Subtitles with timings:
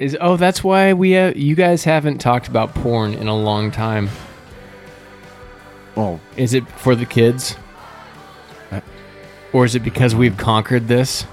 [0.00, 3.70] Is oh, that's why we uh, you guys haven't talked about porn in a long
[3.70, 4.08] time.
[5.94, 7.54] Oh, Is it for the kids?
[9.52, 11.26] Or is it because we've conquered this?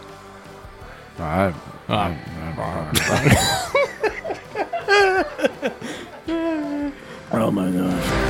[1.17, 1.53] I,
[1.87, 2.13] Ah.
[7.31, 8.26] oh my gosh.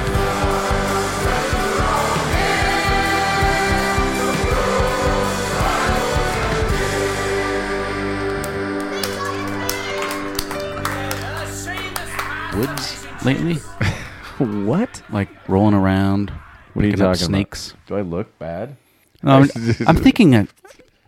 [12.57, 13.57] Woods lately?
[14.39, 15.01] What?
[15.11, 16.29] Like rolling around?
[16.73, 17.37] What are you picking up talking about?
[17.37, 17.73] snakes?
[17.87, 18.75] Do I look bad?
[19.23, 19.49] No, I'm,
[19.87, 20.47] I'm thinking a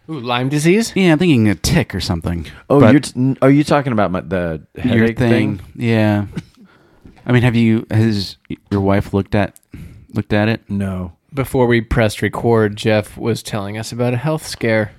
[0.10, 0.92] Ooh, Lyme disease?
[0.96, 2.48] yeah, I'm thinking a tick or something.
[2.72, 5.60] Oh, But you're t- n- are you talking about my, the your headache thing.
[5.60, 5.68] thing?
[5.76, 6.26] Yeah.
[7.24, 8.38] I mean, have you has
[8.72, 9.60] your wife looked at
[10.16, 10.68] looked at it?
[10.68, 11.14] No.
[11.32, 14.92] Before we pressed record, Jeff was telling us about a health scare.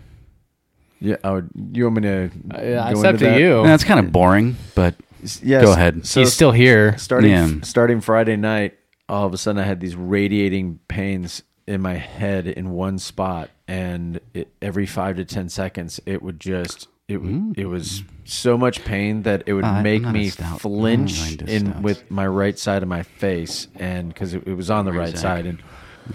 [1.00, 1.16] Yeah.
[1.24, 1.42] Oh,
[1.72, 2.24] you want me to?
[2.52, 3.40] Uh, go it's into up to that?
[3.40, 3.62] you.
[3.64, 4.94] That's kind of boring, but
[5.42, 5.62] Yes.
[5.64, 6.06] Go ahead.
[6.06, 6.96] So He's still here.
[6.98, 7.48] starting Yeah.
[7.62, 12.46] starting Friday night, all of a sudden I had these radiating pains in my head
[12.46, 17.52] in one spot, and it, every five to ten seconds, it would just it w-
[17.56, 20.60] it was so much pain that it would Uh, I'm make not a me stout.
[20.60, 21.82] flinch I'm not into in stouts.
[21.82, 25.10] with my right side of my face, and because it, it was on the right
[25.10, 25.18] Zach.
[25.20, 25.58] side, and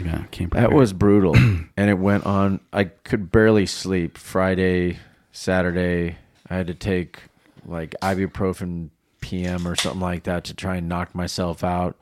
[0.03, 1.35] yeah, can't that was brutal,
[1.77, 2.59] and it went on.
[2.73, 4.17] I could barely sleep.
[4.17, 4.97] Friday,
[5.31, 6.17] Saturday,
[6.49, 7.19] I had to take
[7.65, 8.89] like ibuprofen
[9.25, 11.97] PM or something like that to try and knock myself out.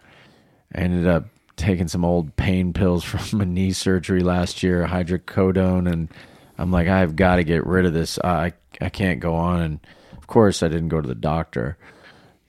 [0.76, 5.90] I ended up taking some old pain pills from a knee surgery last year, hydrocodone,
[5.90, 6.10] and
[6.58, 8.20] I'm like, I've got to get rid of this.
[8.20, 9.62] I I can't go on.
[9.62, 9.80] And
[10.18, 11.78] of course, I didn't go to the doctor.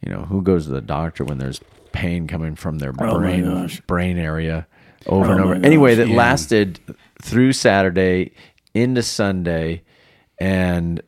[0.04, 1.60] You know, who goes to the doctor when there's
[1.92, 4.66] pain coming from their brain brain area
[5.06, 5.54] over and over?
[5.54, 6.16] Anyway, that yeah.
[6.16, 6.80] lasted
[7.22, 8.32] through Saturday
[8.74, 9.82] into Sunday,
[10.38, 11.00] and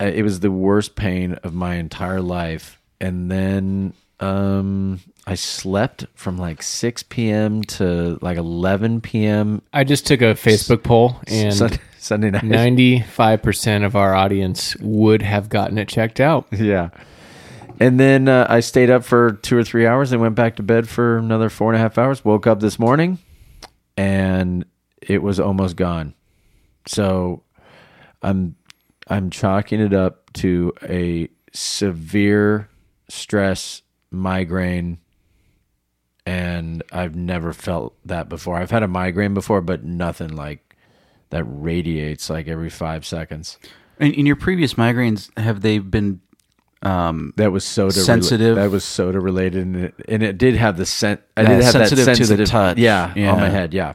[0.00, 2.80] uh, it was the worst pain of my entire life.
[3.00, 7.62] And then um, I slept from like 6 p.m.
[7.64, 9.62] to like 11 p.m.
[9.72, 12.44] I just took a Facebook poll, and Sun- Sunday night.
[12.44, 16.46] ninety-five percent of our audience would have gotten it checked out.
[16.52, 16.90] Yeah.
[17.80, 20.64] And then uh, I stayed up for two or three hours and went back to
[20.64, 22.24] bed for another four and a half hours.
[22.24, 23.18] Woke up this morning
[23.96, 24.64] and
[25.00, 26.14] it was almost gone.
[26.86, 27.42] So
[28.20, 28.56] I'm
[29.06, 32.68] I'm chalking it up to a severe
[33.08, 34.98] stress migraine
[36.26, 38.56] and I've never felt that before.
[38.56, 40.76] I've had a migraine before, but nothing like
[41.30, 43.58] that radiates like every five seconds.
[43.98, 46.20] And in your previous migraines, have they been?
[46.82, 48.54] Um, That was soda Sensitive.
[48.56, 51.20] that was soda related, and it, and it did have the scent.
[51.36, 52.78] I did have sensitive to the touch.
[52.78, 53.32] Yeah, Yeah.
[53.32, 53.74] on my head.
[53.74, 53.94] Yeah.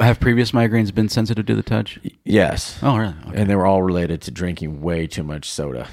[0.00, 1.98] have previous migraines been sensitive to the touch?
[2.24, 2.78] Yes.
[2.82, 3.14] Oh, really?
[3.28, 3.40] Okay.
[3.40, 5.88] And they were all related to drinking way too much soda.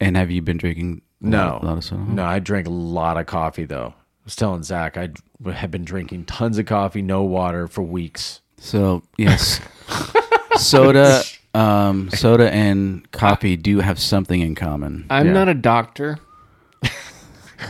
[0.00, 1.02] And have you been drinking?
[1.22, 2.02] A No, lot, a lot of soda?
[2.02, 3.94] no, I drank a lot of coffee though.
[3.96, 5.10] I was telling Zach I
[5.52, 8.40] had been drinking tons of coffee, no water for weeks.
[8.58, 9.60] So yes,
[10.56, 11.22] soda,
[11.54, 15.06] um, soda and coffee do have something in common.
[15.10, 15.32] I'm Yeah.
[15.32, 16.18] not a doctor,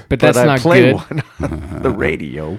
[0.09, 0.95] but that's but I not play good.
[0.97, 2.59] one on the radio.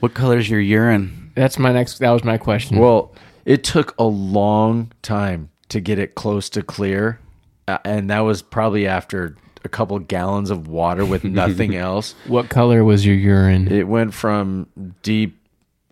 [0.00, 1.32] What color is your urine?
[1.34, 1.98] That's my next.
[1.98, 2.78] That was my question.
[2.78, 3.14] Well,
[3.44, 7.20] it took a long time to get it close to clear,
[7.66, 12.14] uh, and that was probably after a couple gallons of water with nothing else.
[12.26, 13.70] what color was your urine?
[13.70, 14.68] It went from
[15.02, 15.38] deep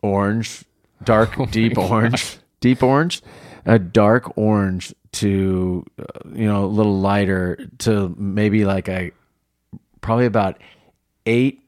[0.03, 0.65] orange,
[1.03, 3.23] dark deep orange, deep orange,
[3.65, 9.13] a dark orange to uh, you know a little lighter to maybe like a
[10.03, 10.61] probably about
[11.25, 11.63] eight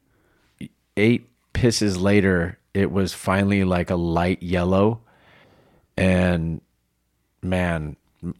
[0.97, 5.01] eight pisses later it was finally like a light yellow
[5.97, 6.61] and
[7.41, 7.95] man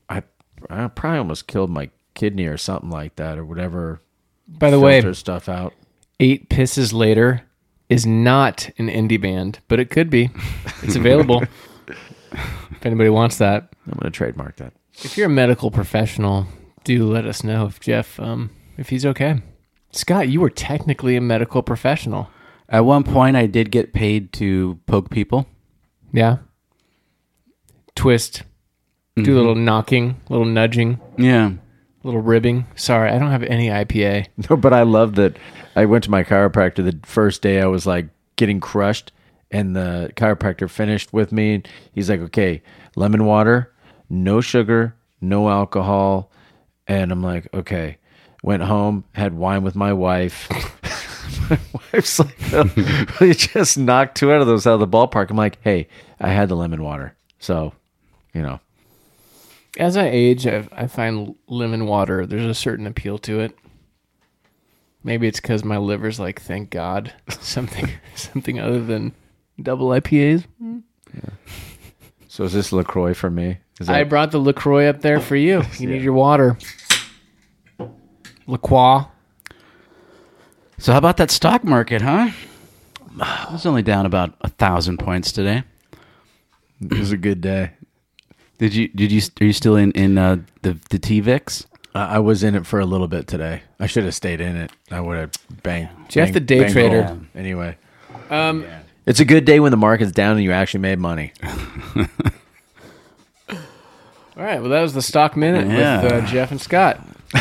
[0.08, 0.22] I
[0.69, 4.02] I probably almost killed my kidney or something like that or whatever
[4.47, 5.74] By the way, filter stuff out.
[6.19, 7.44] Eight Pisses Later
[7.88, 10.30] is not an indie band, but it could be.
[10.84, 11.44] It's available
[12.31, 13.69] if anybody wants that.
[13.88, 14.74] I'm going to trademark that.
[15.02, 16.46] If you're a medical professional,
[16.84, 19.41] do let us know if Jeff, um, if he's okay.
[19.92, 22.30] Scott, you were technically a medical professional.
[22.68, 25.48] At one point, I did get paid to poke people.
[26.12, 26.39] Yeah.
[27.95, 28.44] Twist.
[29.15, 31.54] Do a little knocking, little nudging, Yeah,
[32.04, 32.66] little ribbing.
[32.75, 34.28] Sorry, I don't have any IPA.
[34.50, 35.38] No, but I love that.
[35.75, 37.62] I went to my chiropractor the first day.
[37.62, 39.12] I was like getting crushed,
[39.51, 41.63] and the chiropractor finished with me.
[41.94, 42.62] He's like, "Okay,
[42.96, 43.74] lemon water,
[44.10, 46.31] no sugar, no alcohol,"
[46.88, 47.98] and I'm like, "Okay."
[48.42, 50.48] Went home, had wine with my wife.
[51.50, 51.60] my
[51.92, 52.72] wife's like, "Oh,
[53.25, 55.90] "You just knocked two out of those out of the ballpark." I'm like, "Hey,
[56.22, 57.74] I had the lemon water, so
[58.34, 58.62] you know."
[59.80, 62.26] As I age, I, I find lemon water.
[62.26, 63.58] There's a certain appeal to it.
[65.04, 69.14] Maybe it's because my liver's like, thank God, something something other than
[69.62, 70.46] double IPAs.
[72.28, 73.58] So is this Lacroix for me?
[73.80, 75.64] Is I brought the Lacroix up there for you.
[75.78, 76.58] You need your water.
[78.46, 79.06] Lacroix.
[80.78, 82.30] So how about that stock market, huh?
[83.12, 85.64] It was only down about a thousand points today.
[86.82, 87.72] it was a good day.
[88.60, 88.88] Did you?
[88.90, 89.22] Did you?
[89.42, 91.66] Are you still in in uh, the the TVIX?
[91.96, 93.64] I I was in it for a little bit today.
[93.80, 94.72] I should have stayed in it.
[94.92, 95.32] I would have
[95.64, 95.90] banged.
[96.10, 97.04] Jeff banged- the day trader.
[97.04, 97.26] gold.
[97.36, 97.78] Anyway,
[98.30, 98.66] Um,
[99.06, 101.32] it's a good day when the market's down and you actually made money.
[103.50, 104.60] All right.
[104.62, 106.04] Well, that was the stock minute Yeah.
[106.04, 107.00] with uh, Jeff and Scott.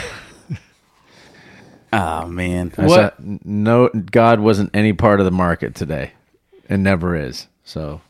[1.91, 6.13] Oh man, I What- saw- no, God wasn't any part of the market today,
[6.69, 7.47] and never is.
[7.65, 8.03] So,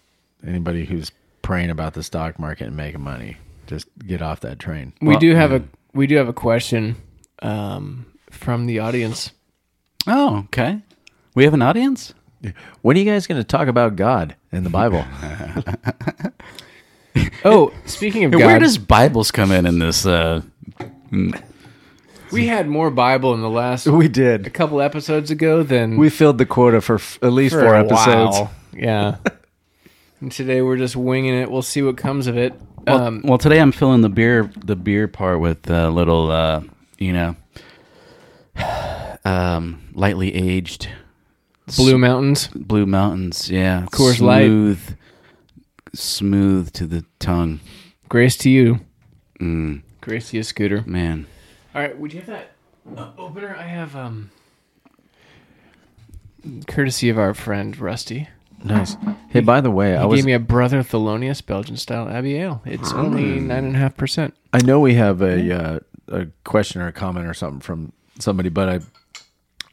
[0.44, 1.12] anybody who's
[1.48, 4.92] praying about the stock market and making money, just get off that train.
[5.00, 5.62] We do have a
[5.94, 6.96] we do have a question
[7.40, 9.32] um, from the audience.
[10.06, 10.82] Oh, okay.
[11.34, 12.12] We have an audience.
[12.82, 15.04] When are you guys going to talk about God in the Bible?
[17.44, 20.06] Oh, speaking of God, Where does Bibles come in in this?
[20.06, 20.42] Uh,
[22.30, 26.10] we had more Bible in the last we did a couple episodes ago than We
[26.10, 28.36] filled the quota for f- at least for four episodes.
[28.38, 28.52] while.
[28.72, 29.16] Yeah.
[30.20, 31.50] And today we're just winging it.
[31.50, 32.54] We'll see what comes of it.
[32.86, 36.62] well, Um, well, today I'm filling the beer the beer part with a little, uh,
[36.98, 37.36] you know,
[39.24, 40.88] um, lightly aged
[41.76, 42.48] Blue Mountains.
[42.54, 43.50] Blue Mountains.
[43.50, 44.46] Yeah, Coors Light.
[44.46, 44.96] smooth,
[45.94, 47.60] smooth to the tongue.
[48.08, 48.80] Grace to you.
[49.40, 50.82] Mm, Grace to you, Scooter.
[50.86, 51.26] man,
[51.74, 52.52] All right, would you have that
[52.96, 53.54] uh, opener?
[53.56, 54.30] I have um,
[56.66, 58.28] courtesy of our friend Rusty.
[58.64, 58.96] Nice.
[59.30, 62.36] Hey, by the way, He I was gave me a Brother Thelonious Belgian style Abbey
[62.36, 62.62] Ale.
[62.64, 64.32] It's only nine and a half percent.
[64.54, 65.78] I know we have a uh,
[66.08, 68.80] a question or a comment or something from somebody, but I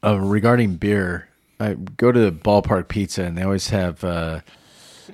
[0.05, 4.41] uh, regarding beer, I go to the ballpark pizza and they always have uh,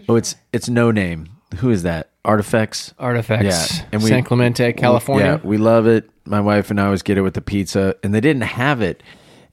[0.10, 1.30] oh it's it's no name.
[1.58, 2.10] Who is that?
[2.26, 2.96] Artifex.
[2.98, 3.44] Artifex.
[3.44, 5.40] Yeah, and we- San Clemente, California.
[5.42, 6.10] Yeah, we love it.
[6.26, 9.04] My wife and I always get it with the pizza, and they didn't have it,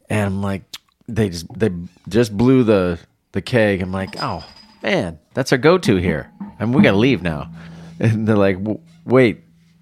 [0.08, 0.62] and I'm like,
[1.06, 1.70] they just they
[2.08, 2.98] just blew the
[3.32, 3.82] the keg.
[3.82, 4.44] I'm like, oh
[4.82, 7.50] man, that's our go to here, and we got to leave now.
[8.00, 8.58] And they're like,
[9.04, 9.40] wait,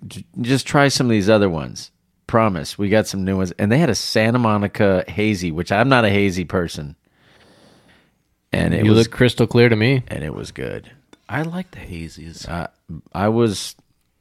[0.08, 1.90] j- just try some of these other ones.
[2.26, 3.52] Promise, we got some new ones.
[3.58, 6.96] And they had a Santa Monica hazy, which I'm not a hazy person,
[8.52, 10.02] and it you was look crystal clear to me.
[10.08, 10.90] and it was good.
[11.28, 12.49] I like the hazies.
[12.49, 12.69] I
[13.12, 13.76] I was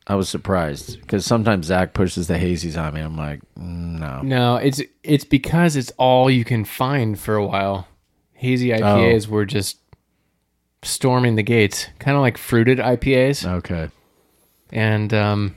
[0.08, 3.02] I was surprised because sometimes Zach pushes the hazies on me.
[3.02, 4.22] I'm like, mm, no.
[4.24, 7.88] No, it's it's because it's all you can find for a while.
[8.36, 8.78] Hazy Oh.
[8.78, 9.78] IPAs were just
[10.84, 13.46] storming the gates, kind of like fruited IPAs.
[13.46, 13.90] Okay.
[14.72, 15.56] And um,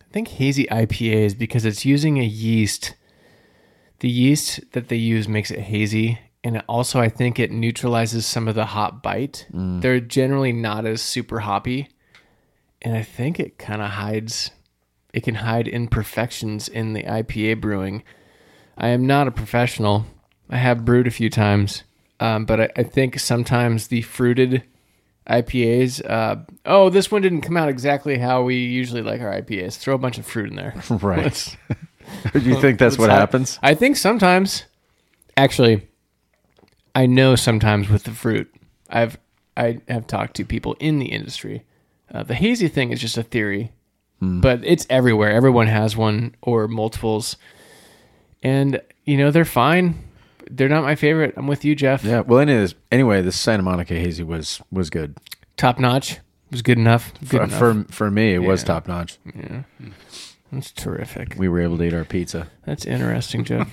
[0.00, 2.94] I think hazy IPAs because it's using a yeast.
[4.00, 8.26] The yeast that they use makes it hazy, and it also I think it neutralizes
[8.26, 9.46] some of the hop bite.
[9.50, 11.88] They're generally not as super hoppy,
[12.82, 14.50] and I think it kind of hides.
[15.14, 18.02] It can hide imperfections in the IPA brewing.
[18.76, 20.06] I am not a professional.
[20.50, 21.84] I have brewed a few times,
[22.20, 24.62] um, but I, I think sometimes the fruited
[25.28, 26.08] IPAs.
[26.08, 26.36] Uh,
[26.66, 29.76] oh, this one didn't come out exactly how we usually like our IPAs.
[29.76, 30.74] Throw a bunch of fruit in there.
[30.90, 31.56] Right.
[32.32, 33.58] Do you think that's what happens?
[33.62, 34.64] I think sometimes,
[35.36, 35.88] actually,
[36.94, 38.54] I know sometimes with the fruit.
[38.90, 39.18] I've
[39.56, 41.64] I have talked to people in the industry.
[42.12, 43.72] Uh, the hazy thing is just a theory,
[44.20, 45.30] but it's everywhere.
[45.30, 47.36] Everyone has one or multiples,
[48.42, 50.04] and you know they're fine.
[50.50, 51.34] They're not my favorite.
[51.36, 52.04] I'm with you, Jeff.
[52.04, 52.20] Yeah.
[52.20, 55.16] Well, anyways, anyway, the Santa Monica hazy was was good
[55.56, 56.18] Top notch
[56.50, 57.12] was good enough.
[57.20, 57.58] Good for enough.
[57.58, 58.34] for, for me.
[58.34, 59.18] It was top notch.
[59.34, 59.62] Yeah.
[60.52, 61.34] That's terrific.
[61.36, 62.48] We were able to eat our pizza.
[62.64, 63.68] That's interesting, Jeff.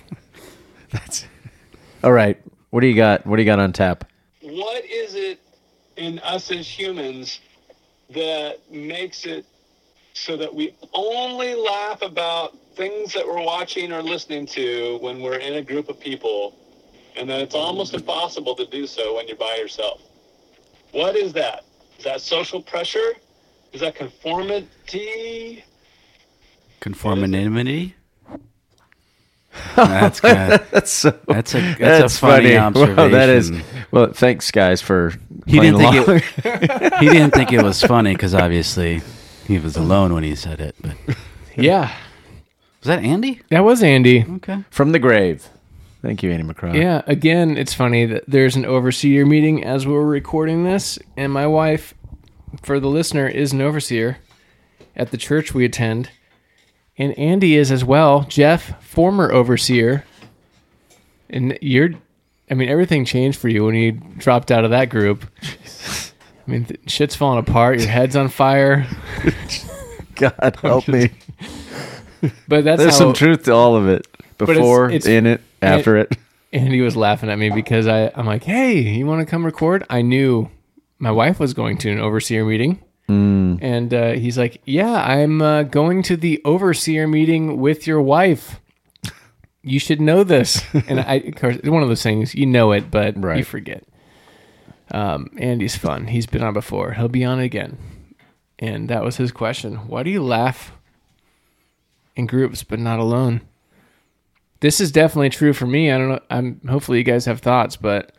[0.92, 1.26] That's
[2.04, 2.42] all right.
[2.70, 3.26] What do you got?
[3.26, 4.06] What do you got on tap?
[4.44, 5.40] what is it
[5.98, 7.40] in us as humans
[8.10, 9.46] that makes it
[10.14, 15.38] so that we only laugh about things that we're watching or listening to when we're
[15.38, 16.56] in a group of people
[17.18, 20.02] and that it's almost impossible to do so when you're by yourself
[20.92, 21.64] what is that
[21.98, 23.14] is that social pressure
[23.74, 25.64] is that conformity
[26.82, 27.96] Conformity.
[29.76, 30.66] That's good.
[30.72, 31.20] That's so.
[31.28, 32.96] that's a that's, a funny observation.
[32.98, 33.52] Wow, that is.
[33.92, 35.14] Well, thanks guys for.
[35.46, 36.22] He didn't think along.
[36.44, 36.94] it.
[37.00, 39.02] he didn't think it was funny because obviously
[39.46, 40.76] he was alone when he said it.
[40.82, 40.96] But
[41.56, 41.94] yeah,
[42.80, 43.42] was that Andy?
[43.50, 44.26] that was Andy.
[44.38, 44.64] Okay.
[44.72, 45.50] from the grave.
[46.02, 46.74] Thank you, Andy McCraw.
[46.76, 51.46] Yeah, again, it's funny that there's an overseer meeting as we're recording this, and my
[51.46, 51.94] wife,
[52.64, 54.18] for the listener, is an overseer.
[54.96, 56.10] at the church we attend,
[56.98, 58.26] and Andy is as well.
[58.28, 60.04] Jeff, former overseer,
[61.30, 61.92] and you're.
[62.50, 65.24] I mean, everything changed for you when you dropped out of that group.
[66.46, 67.80] I mean, th- shit's falling apart.
[67.80, 68.86] Your head's on fire.
[70.16, 71.12] God help me.
[72.50, 74.06] But that's There's how some truth to all of it.
[74.40, 76.18] it's- Before, it's- in it, after it.
[76.54, 79.86] Andy was laughing at me because I, I'm like, hey, you want to come record?
[79.90, 80.50] I knew
[81.00, 82.84] my wife was going to an overseer meeting.
[83.64, 88.60] And uh, he's like, yeah, I'm uh, going to the overseer meeting with your wife.
[89.62, 90.64] You should know this.
[90.88, 93.84] and I, of course, it's one of those things, you know it, but you forget.
[94.92, 96.08] Um, Andy's fun.
[96.08, 96.94] He's been on before.
[96.94, 97.78] He'll be on again.
[98.60, 99.88] And that was his question.
[99.88, 100.74] Why do you laugh
[102.16, 103.42] in groups but not alone?
[104.62, 105.92] This is definitely true for me.
[105.92, 106.20] I don't know.
[106.30, 108.14] I'm hopefully you guys have thoughts, but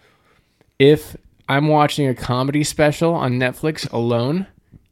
[0.79, 1.17] if
[1.49, 4.47] I'm watching a comedy special on Netflix alone,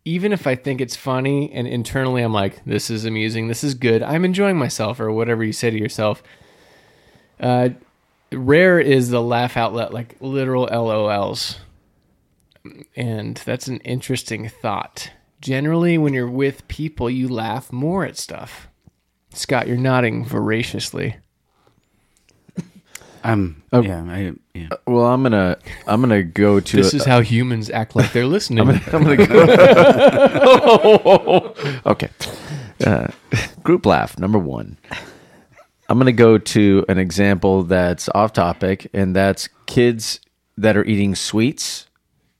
[0.04, 3.74] even if I think it's funny and internally I'm like, this is amusing, this is
[3.74, 6.22] good, I'm enjoying myself, or whatever you say to yourself.
[7.38, 7.70] Uh,
[8.32, 11.58] rare is the laugh outlet, like literal LOLs.
[12.94, 15.10] And that's an interesting thought.
[15.40, 18.68] Generally, when you're with people, you laugh more at stuff.
[19.32, 21.16] Scott, you're nodding voraciously.
[23.22, 24.68] I'm yeah, I, yeah.
[24.86, 28.68] Well, I'm gonna I'm gonna go to This is how humans act like they're listening.
[28.68, 29.40] I'm gonna go.
[31.86, 32.08] okay.
[32.84, 33.08] Uh,
[33.62, 34.78] group laugh number one.
[35.88, 40.20] I'm gonna go to an example that's off topic, and that's kids
[40.56, 41.86] that are eating sweets,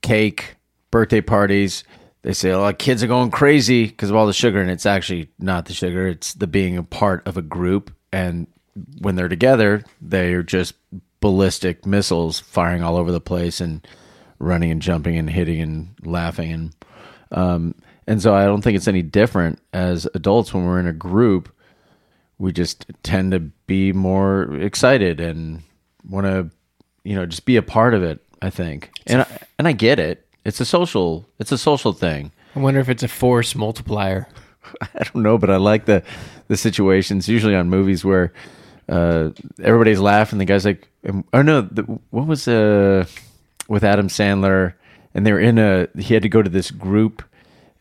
[0.01, 0.55] cake,
[0.89, 1.83] birthday parties.
[2.23, 4.71] They say, a lot of kids are going crazy because of all the sugar," and
[4.71, 7.93] it's actually not the sugar; it's the being a part of a group.
[8.13, 8.47] And
[8.99, 10.75] when they're together, they're just
[11.19, 13.85] ballistic missiles firing all over the place and
[14.39, 16.75] running and jumping and hitting and laughing and
[17.31, 17.75] um,
[18.07, 21.53] and so I don't think it's any different as adults when we're in a group.
[22.39, 25.61] We just tend to be more excited and
[26.09, 26.49] want to,
[27.03, 28.19] you know, just be a part of it.
[28.41, 30.27] I think, and I, and I get it.
[30.43, 31.27] It's a social.
[31.39, 32.31] It's a social thing.
[32.55, 34.27] I wonder if it's a force multiplier.
[34.81, 36.01] I don't know, but I like the
[36.47, 38.33] the situations usually on movies where
[38.91, 39.29] uh,
[39.63, 40.37] everybody's laughing.
[40.39, 43.05] The guy's like, um, "Oh no, the, what was uh
[43.67, 44.73] with Adam Sandler?"
[45.15, 45.87] And they were in a.
[45.97, 47.23] He had to go to this group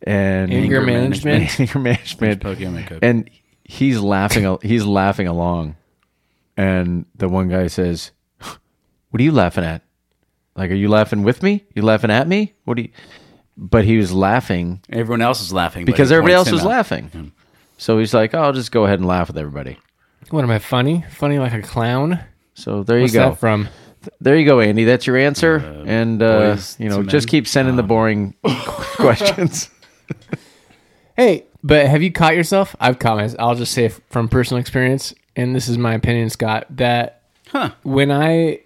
[0.02, 1.60] and Anger management.
[1.60, 3.00] anger management, Pokemon code.
[3.04, 3.28] and
[3.64, 4.56] he's laughing.
[4.62, 5.76] He's laughing along,
[6.56, 8.10] and the one guy says,
[9.10, 9.82] "What are you laughing at?
[10.56, 11.64] Like, are you laughing with me?
[11.74, 12.54] You laughing at me?
[12.64, 12.90] What do you?"
[13.56, 16.68] But he was laughing Everyone else is laughing because everybody else him was out.
[16.68, 17.32] laughing.
[17.78, 19.78] So he's like, oh, "I'll just go ahead and laugh with everybody."
[20.28, 21.04] What am I funny?
[21.10, 22.20] Funny like a clown?
[22.54, 23.30] So there What's you go.
[23.30, 23.68] that from?
[24.20, 24.84] There you go, Andy.
[24.84, 25.56] That's your answer.
[25.86, 27.30] and uh, boys you know, just men.
[27.30, 29.70] keep sending the boring questions.
[31.16, 32.74] Hey, but have you caught yourself?
[32.80, 33.40] I've caught myself.
[33.40, 37.70] I'll just say from personal experience, and this is my opinion, Scott, that Huh.
[37.82, 38.60] when I,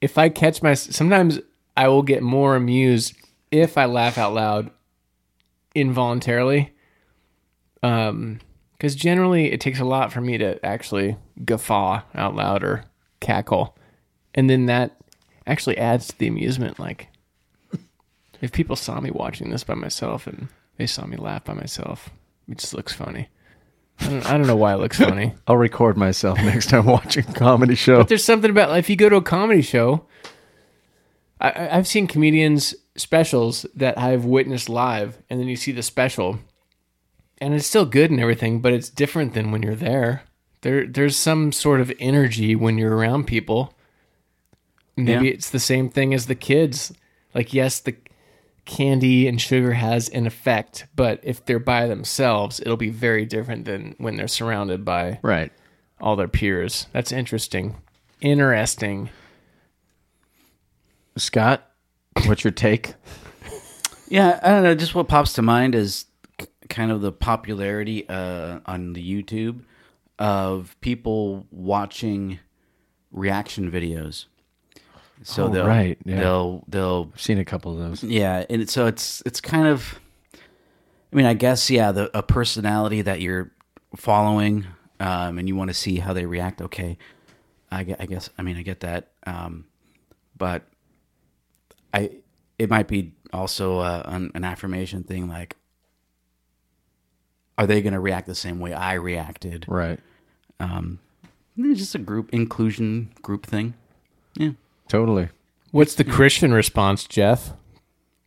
[0.00, 1.38] if I catch my, sometimes
[1.76, 3.14] I will get more amused
[3.50, 4.70] if I laugh out loud
[5.74, 6.72] involuntarily.
[7.82, 8.40] Um,
[8.76, 12.84] because generally it takes a lot for me to actually guffaw out loud or
[13.20, 13.76] cackle,
[14.34, 14.96] and then that
[15.46, 16.78] actually adds to the amusement.
[16.78, 17.08] Like,
[18.42, 22.10] if people saw me watching this by myself and they saw me laugh by myself,
[22.48, 23.28] it just looks funny.
[23.98, 25.32] I don't, I don't know why it looks funny.
[25.46, 27.96] I'll record myself next time watching a comedy show.
[27.98, 30.04] But there's something about like, if you go to a comedy show,
[31.40, 35.82] I- I, I've seen comedians specials that I've witnessed live, and then you see the
[35.82, 36.38] special,
[37.38, 40.22] and it's still good and everything, but it's different than when you're there.
[40.62, 43.74] There, there's some sort of energy when you're around people.
[44.96, 45.34] Maybe Yeah.
[45.34, 46.92] it's the same thing as the kids.
[47.34, 47.94] Like, yes, the
[48.64, 53.64] candy and sugar has an effect, but if they're by themselves, it'll be very different
[53.66, 55.52] than when they're surrounded by right.
[56.00, 56.86] all their peers.
[56.92, 57.76] That's interesting.
[58.22, 59.10] Interesting.
[61.16, 61.70] Scott,
[62.24, 62.94] what's your take?
[64.08, 64.74] Yeah, I don't know.
[64.74, 66.15] Just what pops to mind is k-
[66.68, 69.60] kind of the popularity uh, on the YouTube
[70.18, 72.38] of people watching
[73.12, 74.26] reaction videos.
[75.22, 76.20] So Oh, they'll, right, yeah.
[76.20, 78.02] they'll they'll I've seen a couple of those.
[78.04, 79.98] yeah, and so it's it's kind of.
[81.12, 83.50] I mean, I guess yeah, the a personality that you're
[83.96, 84.66] following,
[85.00, 86.60] um, and you want to see how they react.
[86.60, 86.98] Okay,
[87.70, 88.28] I, I guess.
[88.36, 89.64] I mean, I get that, um,
[90.36, 90.64] but
[91.94, 92.10] I
[92.58, 95.28] it might be also uh, an, an affirmation thing.
[95.28, 95.56] Like,
[97.58, 99.64] are they going to react the same way I reacted?
[99.68, 99.98] Right.
[100.60, 100.98] Um,
[101.58, 103.74] it's just a group inclusion group thing.
[104.34, 104.50] Yeah.
[104.88, 105.28] Totally.
[105.70, 107.52] What's the Christian response, Jeff?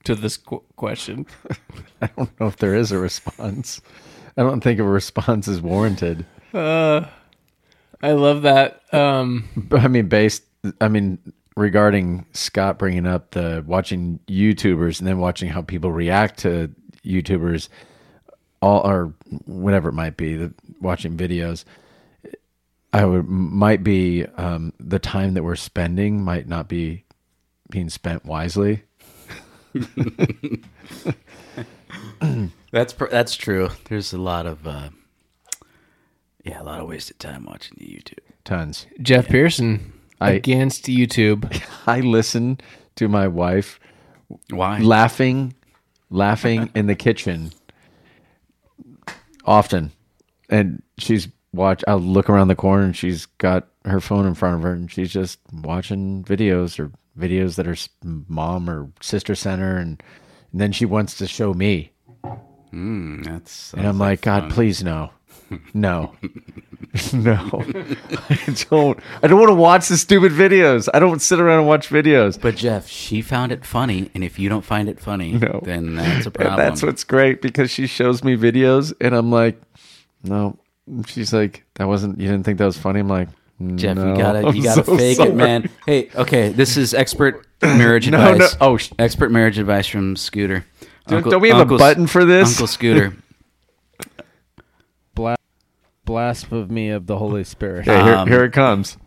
[0.05, 1.25] to this qu- question?
[2.01, 3.81] I don't know if there is a response.
[4.37, 6.25] I don't think a response is warranted.
[6.53, 7.05] Uh,
[8.01, 8.81] I love that.
[8.93, 10.43] Um, But I mean, based.
[10.79, 11.19] I mean,
[11.55, 16.73] regarding Scott bringing up the watching YouTubers and then watching how people react to
[17.05, 17.67] YouTubers,
[18.61, 19.13] all or
[19.45, 21.65] whatever it might be, the watching videos.
[22.91, 27.03] I would might be um, the time that we're spending might not be
[27.69, 28.83] being spent wisely.
[32.71, 33.69] That's pr- that's true.
[33.85, 34.89] There's a lot of uh,
[36.43, 38.19] yeah, a lot of wasted time watching the YouTube.
[38.43, 38.85] Tons.
[39.01, 41.61] Jeff Pearson I- against YouTube.
[41.87, 42.59] I listen
[42.95, 43.79] to my wife
[44.49, 44.79] Why?
[44.79, 45.55] laughing,
[46.09, 47.51] laughing in the kitchen
[49.45, 49.91] often,
[50.49, 51.83] and she's watch.
[51.87, 54.91] I'll look around the corner and she's got her phone in front of her and
[54.91, 60.01] she's just watching videos or videos that her mom or sister sent her, and,
[60.51, 61.91] and then she wants to show me,
[62.73, 65.11] Mm, that's and I'm like, God, please no.
[65.73, 66.15] No,
[67.13, 67.63] no,
[68.29, 68.99] I don't.
[69.23, 70.87] I don't want to watch the stupid videos.
[70.93, 72.39] I don't sit around and watch videos.
[72.39, 75.59] But Jeff, she found it funny, and if you don't find it funny, No.
[75.63, 76.57] then that's a And problem.
[76.57, 79.61] that's what's great because she shows me videos and I'm like,
[80.23, 80.57] no.
[81.05, 82.19] She's like, that wasn't.
[82.19, 82.99] You didn't think that was funny?
[83.01, 83.29] I'm like,
[83.75, 84.11] Jeff, no.
[84.13, 85.29] you gotta I'm you gotta so fake sorry.
[85.29, 85.69] it, man.
[85.85, 88.31] Hey, okay, this is expert marriage No, no.
[88.33, 88.57] advice.
[88.59, 90.65] Oh, sh- expert marriage advice from Scooter.
[91.07, 92.49] Don't- don't we have a button for this?
[92.53, 93.13] Uncle Scooter.
[96.09, 97.87] Bla- blasphemy of the Holy Spirit.
[97.87, 98.97] Okay, here, Um, here it comes.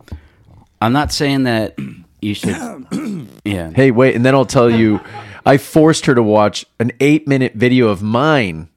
[0.81, 1.75] I'm not saying that
[2.21, 2.55] you should.
[3.45, 3.71] Yeah.
[3.71, 5.01] Hey, wait, and then I'll tell you,
[5.45, 8.69] I forced her to watch an eight minute video of mine.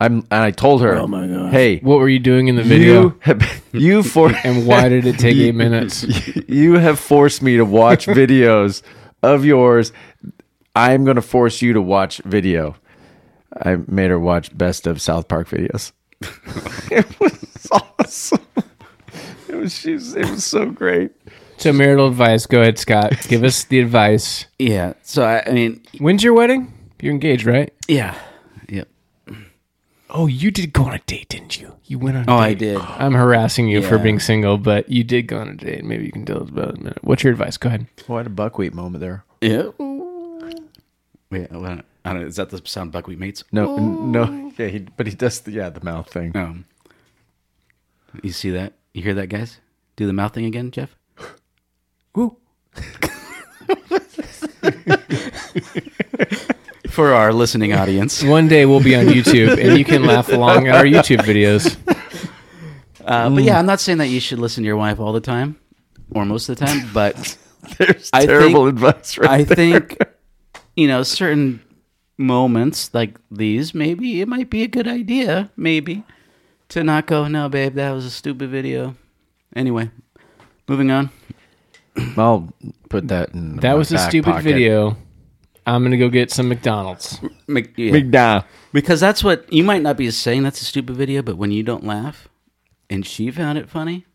[0.00, 2.62] I'm, and I told her, oh my god, hey, What were you doing in the
[2.64, 3.02] video?
[3.02, 6.02] you have, you for and why did it take eight minutes?
[6.48, 8.82] you have forced me to watch videos
[9.22, 9.92] of yours.
[10.74, 12.74] I'm going to force you to watch video.
[13.54, 15.92] I made her watch best of South Park videos.
[16.90, 17.35] it was
[17.70, 18.40] awesome.
[19.48, 21.12] It was she's, it was so great.
[21.56, 22.44] So marital advice.
[22.46, 23.12] Go ahead, Scott.
[23.28, 24.46] Give us the advice.
[24.58, 24.94] Yeah.
[25.02, 26.72] So I, I mean, When's your wedding?
[27.00, 27.72] You're engaged, right?
[27.88, 28.18] yeah.
[28.68, 28.88] Yep.
[30.10, 31.76] Oh, you did go on a date, didn't you?
[31.84, 32.28] You went on.
[32.28, 32.44] a Oh, date.
[32.50, 32.76] I did.
[32.98, 34.02] I'm harassing you for Yeah.
[34.02, 35.84] being single, but you did go on a date.
[35.84, 36.98] Maybe you can tell us about it in a minute.
[37.04, 37.56] What's your advice?
[37.56, 37.86] Go ahead.
[38.08, 39.24] Oh, I had a buckwheat moment there.
[39.40, 39.68] Yeah.
[39.78, 42.26] Wait, I don't I don't know.
[42.26, 43.42] Is that the sound buckwheat mates?
[43.52, 46.32] No, no, yeah, he, but he does the yeah the mouth thing.
[46.34, 46.56] No.
[48.22, 48.74] You see that?
[48.94, 49.58] You hear that, guys?
[49.96, 50.96] Do the mouth thing again, Jeff.
[52.14, 52.36] Woo.
[56.90, 58.22] For our listening audience.
[58.22, 61.76] One day we'll be on YouTube, and you can laugh along at our YouTube videos.
[63.04, 65.20] Uh, but yeah, I'm not saying that you should listen to your wife all the
[65.20, 65.58] time
[66.12, 67.36] or most of the time, but
[67.78, 69.56] There's I terrible think- advice right I there.
[69.56, 69.98] think,
[70.74, 71.60] you know, certain
[72.18, 76.02] moments like these, maybe it might be a good idea, maybe,
[76.70, 78.94] to not go, no, babe, that was a stupid video.
[79.54, 79.90] Anyway,
[80.68, 81.10] moving on.
[82.16, 82.52] I'll
[82.88, 83.56] put that in.
[83.56, 84.44] That my was a back stupid pocket.
[84.44, 84.96] video.
[85.66, 87.18] I'm gonna go get some McDonald's.
[87.48, 87.92] Mc- yeah.
[87.92, 88.44] McDowell.
[88.72, 91.62] Because that's what you might not be saying that's a stupid video, but when you
[91.62, 92.28] don't laugh
[92.88, 94.06] and she found it funny,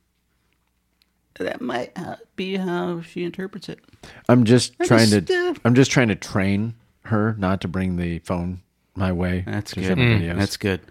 [1.40, 1.98] that might
[2.36, 3.80] be how she interprets it.
[4.30, 5.50] I'm just trying just, to.
[5.50, 8.62] uh, I'm just trying to train her not to bring the phone
[8.96, 9.44] my way.
[9.46, 9.86] That's good.
[9.86, 10.38] show me videos.
[10.38, 10.82] That's good.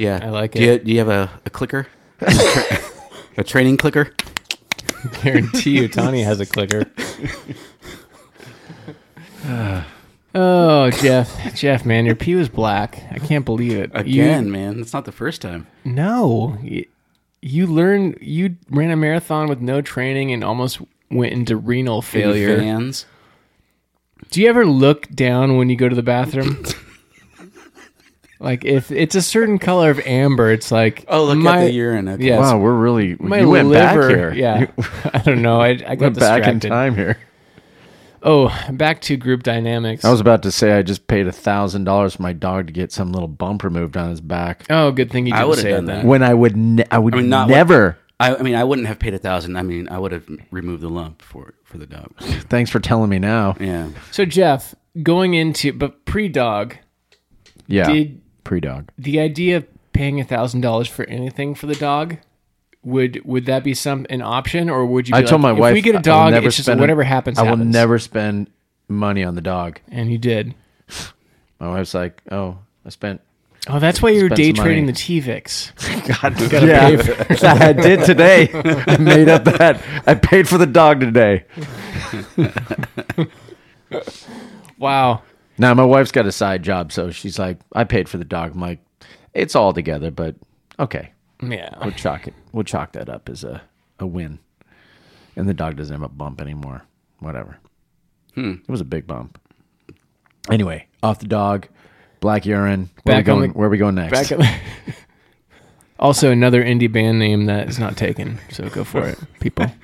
[0.00, 0.18] Yeah.
[0.22, 0.84] I like do You, it.
[0.84, 1.86] do you have a, a clicker?
[2.20, 2.78] a, tra-
[3.38, 4.14] a training clicker?
[5.22, 6.84] Guarantee you, Tony has a clicker.
[10.34, 13.02] oh, Jeff, Jeff, man, your pee was black.
[13.10, 13.90] I can't believe it.
[13.94, 14.80] Again, You- man.
[14.80, 15.66] It's not the first time.
[15.84, 16.86] no, you,
[17.42, 18.18] you learned.
[18.20, 22.58] You ran a marathon with no training and almost went into renal failure.
[22.58, 23.06] Fans.
[24.30, 26.62] Do you ever look down when you go to the bathroom?
[28.40, 31.72] like if it's a certain color of amber, it's like Oh, look my, at the
[31.72, 32.08] urine.
[32.08, 32.24] Okay.
[32.24, 33.14] Yes, Wow, we're really.
[33.20, 34.08] my you went liver.
[34.08, 34.32] back here.
[34.34, 34.68] Yeah, You
[35.14, 35.60] I don't know.
[35.60, 36.68] I, I got went back in distracted.
[36.70, 37.18] time here.
[38.22, 40.04] Oh, back to group dynamics.
[40.04, 42.72] I was about to say I just paid a thousand dollars for my dog to
[42.72, 44.64] get some little bump removed on his back.
[44.68, 46.02] oh, good thing you didn't would've say done that.
[46.02, 46.04] that.
[46.04, 47.96] When I would, ne- I would I mean, not what- never.
[48.18, 49.56] I, I mean, I wouldn't have paid a thousand.
[49.56, 52.10] I mean, I would have removed the lump for for the dog.
[52.20, 53.56] Thanks for telling me now.
[53.58, 53.88] Yeah.
[54.10, 56.76] So Jeff, going into but pre-dog,
[57.66, 58.90] Yeah, did pre dog.
[58.98, 62.16] the idea of paying a thousand dollars for anything for the dog
[62.82, 65.12] would would that be some an option or would you?
[65.12, 67.38] Be I told like, my wife we get a dog, it's just whatever happens.
[67.38, 67.72] I will happens.
[67.72, 68.50] never spend
[68.88, 69.78] money on the dog.
[69.88, 70.56] And you did.
[71.60, 73.20] My wife's like, "Oh, I spent."
[73.68, 74.92] Oh, that's why you're day trading money.
[74.92, 75.72] the T-Vix.
[76.06, 76.96] God, gotta yeah, pay
[77.36, 78.48] for- I did today.
[78.52, 81.44] I made up that I paid for the dog today.
[84.78, 85.22] Wow.
[85.60, 88.54] Now my wife's got a side job, so she's like, I paid for the dog.
[88.54, 88.80] I'm like,
[89.34, 90.34] it's all together, but
[90.78, 91.76] okay, Yeah.
[91.82, 92.34] we'll chalk it.
[92.52, 93.60] We'll chalk that up as a
[93.98, 94.38] a win.
[95.36, 96.82] And the dog doesn't have a bump anymore.
[97.18, 97.58] Whatever.
[98.34, 99.38] It was a big bump.
[100.50, 101.68] Anyway, off the dog,
[102.20, 102.88] black urine.
[103.02, 103.52] Where Back we on going?
[103.52, 104.30] the- where we going next?
[104.30, 104.40] Back up.
[105.98, 109.66] also, another indie band name that is not taken, so go for it, people.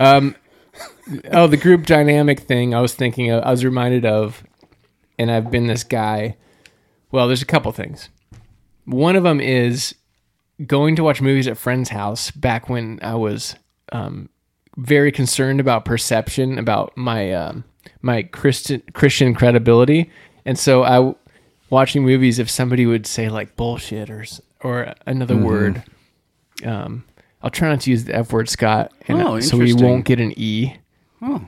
[0.00, 0.36] Um,
[1.32, 2.72] oh, the group dynamic thing.
[2.72, 3.30] I was thinking.
[3.32, 4.44] Of, I was reminded of,
[5.18, 6.36] and I've been this guy.
[7.10, 8.08] Well, there's a couple things.
[8.84, 9.94] One of them is
[10.66, 13.54] going to watch movies at friends' house back when I was
[13.92, 14.28] um,
[14.76, 17.64] very concerned about perception about my um,
[18.02, 20.10] my Christian Christian credibility,
[20.44, 21.14] and so I
[21.70, 24.24] watching movies if somebody would say like bullshit or
[24.62, 25.82] or another word.
[26.64, 27.04] Um,
[27.40, 30.18] I'll try not to use the F word, Scott, and Oh, so we won't get
[30.18, 30.74] an E.
[31.22, 31.46] Oh,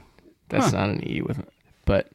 [0.48, 1.44] That's not an E with,
[1.84, 2.08] but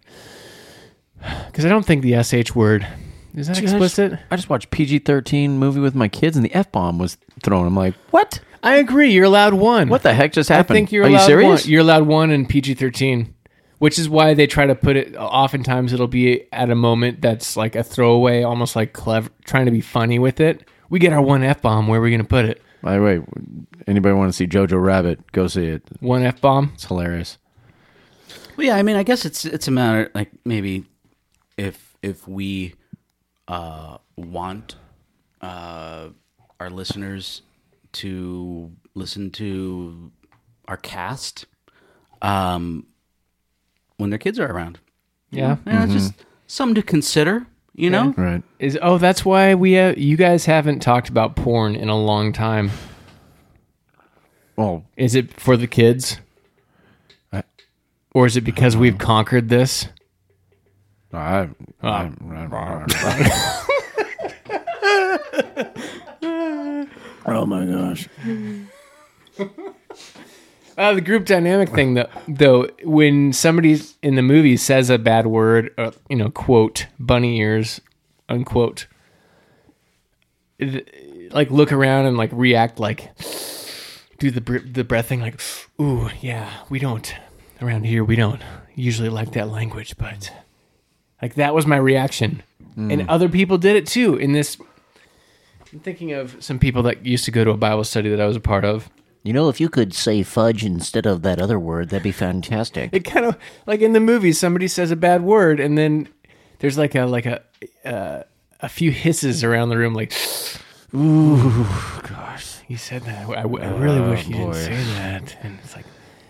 [1.47, 2.85] because I don't think the sh word
[3.33, 4.19] is that Dude, I just- explicit.
[4.31, 7.65] I just watched PG thirteen movie with my kids, and the f bomb was thrown.
[7.67, 8.39] I'm like, what?
[8.63, 9.11] I agree.
[9.11, 9.89] You're allowed one.
[9.89, 10.75] What the heck just happened?
[10.75, 11.63] I think you're Are allowed you serious?
[11.65, 11.71] one.
[11.71, 13.35] You're allowed one in PG thirteen,
[13.79, 15.15] which is why they try to put it.
[15.15, 19.65] Uh, oftentimes, it'll be at a moment that's like a throwaway, almost like clever, trying
[19.65, 20.67] to be funny with it.
[20.89, 21.87] We get our one f bomb.
[21.87, 22.61] Where are we going to put it?
[22.81, 23.21] By the way,
[23.87, 25.31] anybody want to see Jojo Rabbit?
[25.31, 25.83] Go see it.
[25.99, 26.71] One f bomb.
[26.75, 27.37] It's hilarious.
[28.57, 30.85] Well, yeah, I mean, I guess it's it's a matter like maybe
[31.57, 32.75] if if we
[33.47, 34.75] uh, want
[35.41, 36.09] uh,
[36.59, 37.41] our listeners
[37.93, 40.11] to listen to
[40.67, 41.45] our cast
[42.21, 42.85] um,
[43.97, 44.79] when their kids are around.
[45.31, 45.57] Yeah.
[45.65, 46.13] Yeah, it's just
[46.47, 47.45] something to consider.
[47.77, 48.41] You know, Right.
[48.57, 52.31] Is oh that's why we have, you guys haven't talked about porn in a long
[52.31, 52.71] time.
[54.55, 56.19] Well, Is it for the kids?
[57.33, 57.43] I-
[58.13, 59.89] or is it because we've conquered this?
[61.17, 61.49] I,
[61.81, 62.11] I,
[67.27, 68.07] Oh my gosh.
[70.77, 75.25] Uh, the group dynamic thing, though, though, when somebody in the movie says a bad
[75.25, 77.79] word, uh, you know, quote, bunny ears,
[78.27, 78.85] unquote,
[80.59, 83.09] it- like look around and like react like,
[84.19, 85.39] do the br- the breath thing, like,
[85.81, 87.15] ooh, yeah, we don't,
[87.61, 88.41] around here, we don't
[88.75, 90.29] usually like that language, but
[91.25, 92.43] like that was my reaction.
[92.77, 94.57] And other people did it too in this.
[95.73, 98.27] I'm thinking of some people that used to go to a Bible study that I
[98.27, 98.91] was a part of.
[99.23, 102.91] You know, if you could say fudge instead of that other word, that'd be fantastic.
[102.93, 106.09] It kind of like in the movie, somebody says a bad word, and then
[106.59, 107.41] there's like a like a
[107.83, 108.21] uh,
[108.59, 110.13] a few hisses around the room, like,
[110.93, 111.63] "Ooh,
[112.07, 113.27] gosh, you said that.
[113.29, 115.85] I, w- I really wish you didn't say that." And it's like,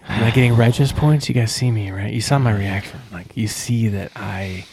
[0.07, 1.27] am I getting righteous points?
[1.27, 2.13] You guys see me, right?
[2.13, 2.99] You saw my reaction.
[3.11, 4.65] Like, you see that I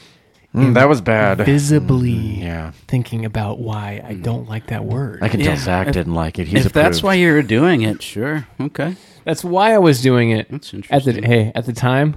[0.55, 1.39] Mm, that was bad.
[1.39, 2.73] visibly Yeah.
[2.87, 5.21] thinking about why I don't like that word.
[5.23, 6.47] I can Yeah, tell Zach if- didn't like it.
[6.49, 7.05] He's if that's approved.
[7.05, 8.97] why you're doing it, sure, okay.
[9.25, 10.49] That's why I was doing it.
[10.51, 10.77] That's At the
[11.13, 11.23] interesting.
[11.25, 12.17] hey, at the time,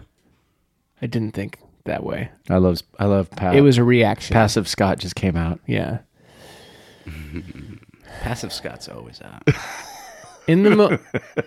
[1.01, 2.29] I didn't think that way.
[2.49, 4.33] I love I love pa- It was a reaction.
[4.33, 5.59] passive Scott just came out.
[5.65, 5.99] Yeah.
[8.21, 9.43] Passive Scott's always out.
[10.47, 10.97] In the mo-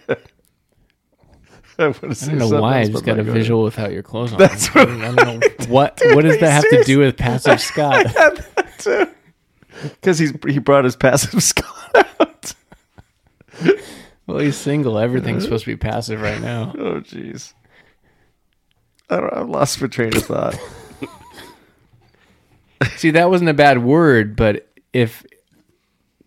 [1.80, 4.38] I I don't know why I just got a visual without your clothes on.
[4.38, 7.60] That's I don't, I don't know what what does that have to do with passive
[7.60, 8.06] Scott?
[9.82, 12.54] because he's he brought his passive Scott out.
[14.26, 14.98] Well, he's single.
[14.98, 16.72] Everything's supposed to be passive right now.
[16.76, 17.54] Oh jeez.
[19.08, 19.32] I don't.
[19.32, 20.58] I've lost my train of thought.
[22.96, 25.24] See, that wasn't a bad word, but if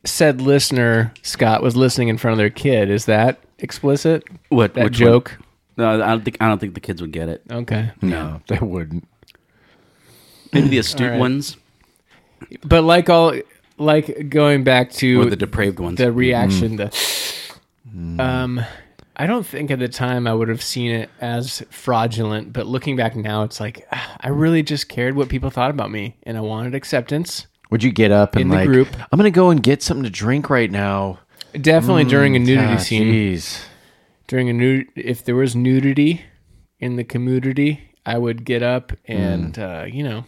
[0.06, 4.24] said listener Scott was listening in front of their kid, is that explicit?
[4.50, 5.38] What That joke?
[5.76, 6.00] One?
[6.00, 7.42] No, I don't think I don't think the kids would get it.
[7.50, 7.92] Okay.
[8.02, 9.08] no, they wouldn't.
[10.54, 11.20] Maybe the astute All right.
[11.20, 11.56] ones
[12.66, 13.34] But like all
[13.78, 15.98] like going back to or the depraved ones.
[15.98, 16.94] the reaction the
[18.20, 18.62] um
[19.16, 22.96] i don't think at the time i would have seen it as fraudulent but looking
[22.96, 26.38] back now it's like ah, i really just cared what people thought about me and
[26.38, 28.68] i wanted acceptance Would you get up and In the like?
[28.68, 28.88] group.
[29.12, 31.20] I'm gonna go and get something to drink right now.
[31.60, 33.64] definitely during a nudity Ah, scene Jeez.
[34.32, 36.22] During a nude if there was nudity
[36.80, 40.24] in the community i would get up and uh you know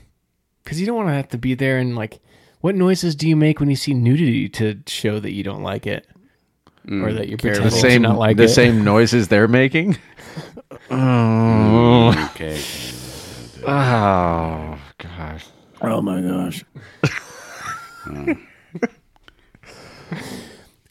[0.61, 2.19] because you don't want to have to be there and like
[2.59, 5.87] what noises do you make when you see nudity to show that you don't like
[5.87, 6.05] it
[6.91, 9.97] or that you're The same, not like the it same noises they're making.
[10.91, 12.61] oh, okay.
[13.65, 15.45] oh gosh.
[15.81, 16.65] Oh my gosh.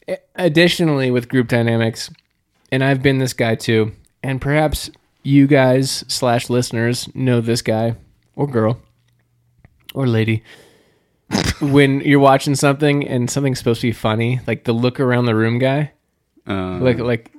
[0.35, 2.09] Additionally, with group dynamics,
[2.73, 3.91] and I've been this guy too,
[4.23, 4.89] and perhaps
[5.21, 7.95] you guys slash listeners know this guy
[8.35, 8.79] or girl.
[9.93, 10.43] or lady
[11.61, 15.35] when you're watching something and something's supposed to be funny, like the look around the
[15.35, 15.91] room guy.
[16.47, 17.31] Uh, Like like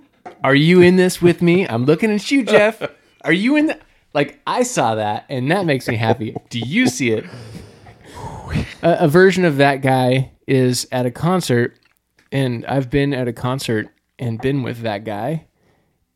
[0.42, 1.66] are you in this with me?
[1.68, 2.80] I'm looking at you, Jeff.
[3.22, 3.78] Are you in the
[4.14, 6.36] like I saw that and that makes me happy.
[6.48, 7.24] Do you see it?
[8.82, 11.76] A, a version of that guy is at a concert
[12.30, 15.46] and I've been at a concert and been with that guy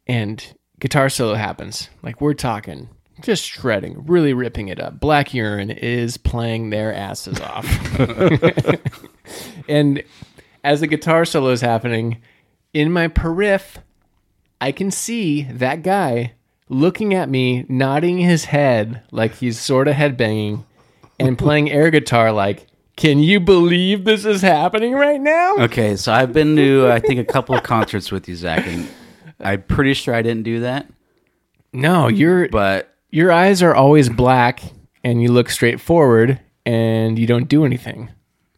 [0.07, 1.89] and guitar solo happens.
[2.03, 2.89] Like we're talking
[3.21, 5.01] just shredding, really ripping it up.
[5.01, 7.67] Black Urine is playing their asses off.
[9.69, 10.03] and
[10.63, 12.21] as the guitar solo is happening,
[12.73, 13.79] in my periph,
[14.61, 16.35] I can see that guy
[16.69, 20.65] looking at me, nodding his head like he's sort of headbanging
[21.19, 22.68] and playing air guitar like,
[22.99, 25.55] can you believe this is happening right now?
[25.61, 28.87] okay, so I've been to I think a couple of concerts with you, Zach, and
[29.41, 30.87] I'm pretty sure I didn't do that.
[31.73, 34.63] No, you're But your eyes are always black
[35.05, 38.11] and you look straight forward and you don't do anything,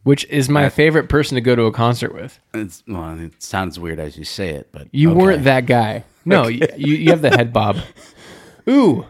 [0.03, 2.39] which is my favorite person to go to a concert with.
[2.53, 5.19] it's well, it sounds weird as you say it, but You okay.
[5.21, 6.03] weren't that guy.
[6.25, 7.77] No, you, you you have the head bob.
[8.69, 9.05] Ooh,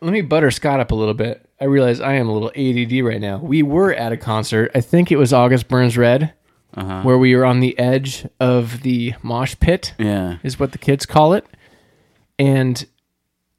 [0.00, 1.48] let me butter Scott up a little bit.
[1.62, 3.38] I realize I am a little ADD right now.
[3.38, 4.72] We were at a concert.
[4.74, 6.32] I think it was August Burns Red,
[6.74, 7.02] Uh-huh.
[7.02, 10.38] where we were on the edge of the mosh pit, Yeah.
[10.42, 11.46] is what the kids call it.
[12.36, 12.84] And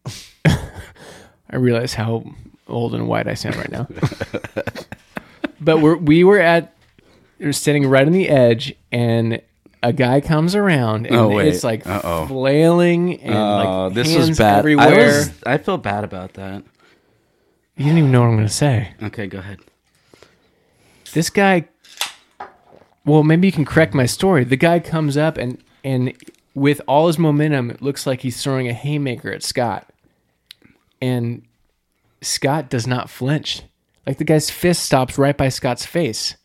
[0.45, 2.25] I realize how
[2.67, 3.87] old and white I sound right now.
[5.61, 6.75] but we're, we were at,
[7.39, 9.41] we were standing right on the edge, and
[9.81, 12.27] a guy comes around, and Oh, it's like Uh-oh.
[12.27, 14.59] flailing and Oh, like this hands was bad.
[14.59, 14.87] everywhere.
[14.87, 16.63] I was I feel bad about that.
[17.75, 18.93] You didn't even know what I'm going to say.
[19.01, 19.59] Okay, go ahead.
[21.13, 21.67] This guy.
[23.05, 24.43] Well, maybe you can correct my story.
[24.43, 26.13] The guy comes up and and
[26.55, 29.89] with all his momentum, it looks like he's throwing a haymaker at Scott,
[31.01, 31.43] and
[32.21, 33.63] Scott does not flinch.
[34.05, 36.35] Like the guy's fist stops right by Scott's face,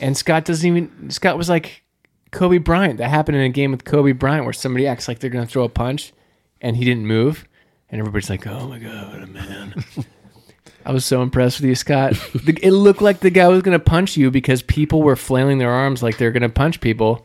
[0.00, 1.10] and Scott doesn't even.
[1.10, 1.82] Scott was like
[2.30, 2.98] Kobe Bryant.
[2.98, 5.50] That happened in a game with Kobe Bryant where somebody acts like they're going to
[5.50, 6.12] throw a punch,
[6.60, 7.46] and he didn't move,
[7.94, 9.84] and everybody's like, "Oh my god, what a man!"
[10.84, 12.14] I was so impressed with you, Scott.
[12.34, 15.58] The, it looked like the guy was going to punch you because people were flailing
[15.58, 17.24] their arms like they're going to punch people,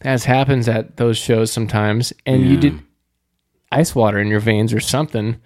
[0.00, 2.14] as happens at those shows sometimes.
[2.24, 2.80] And you did
[3.70, 5.38] ice water in your veins or something.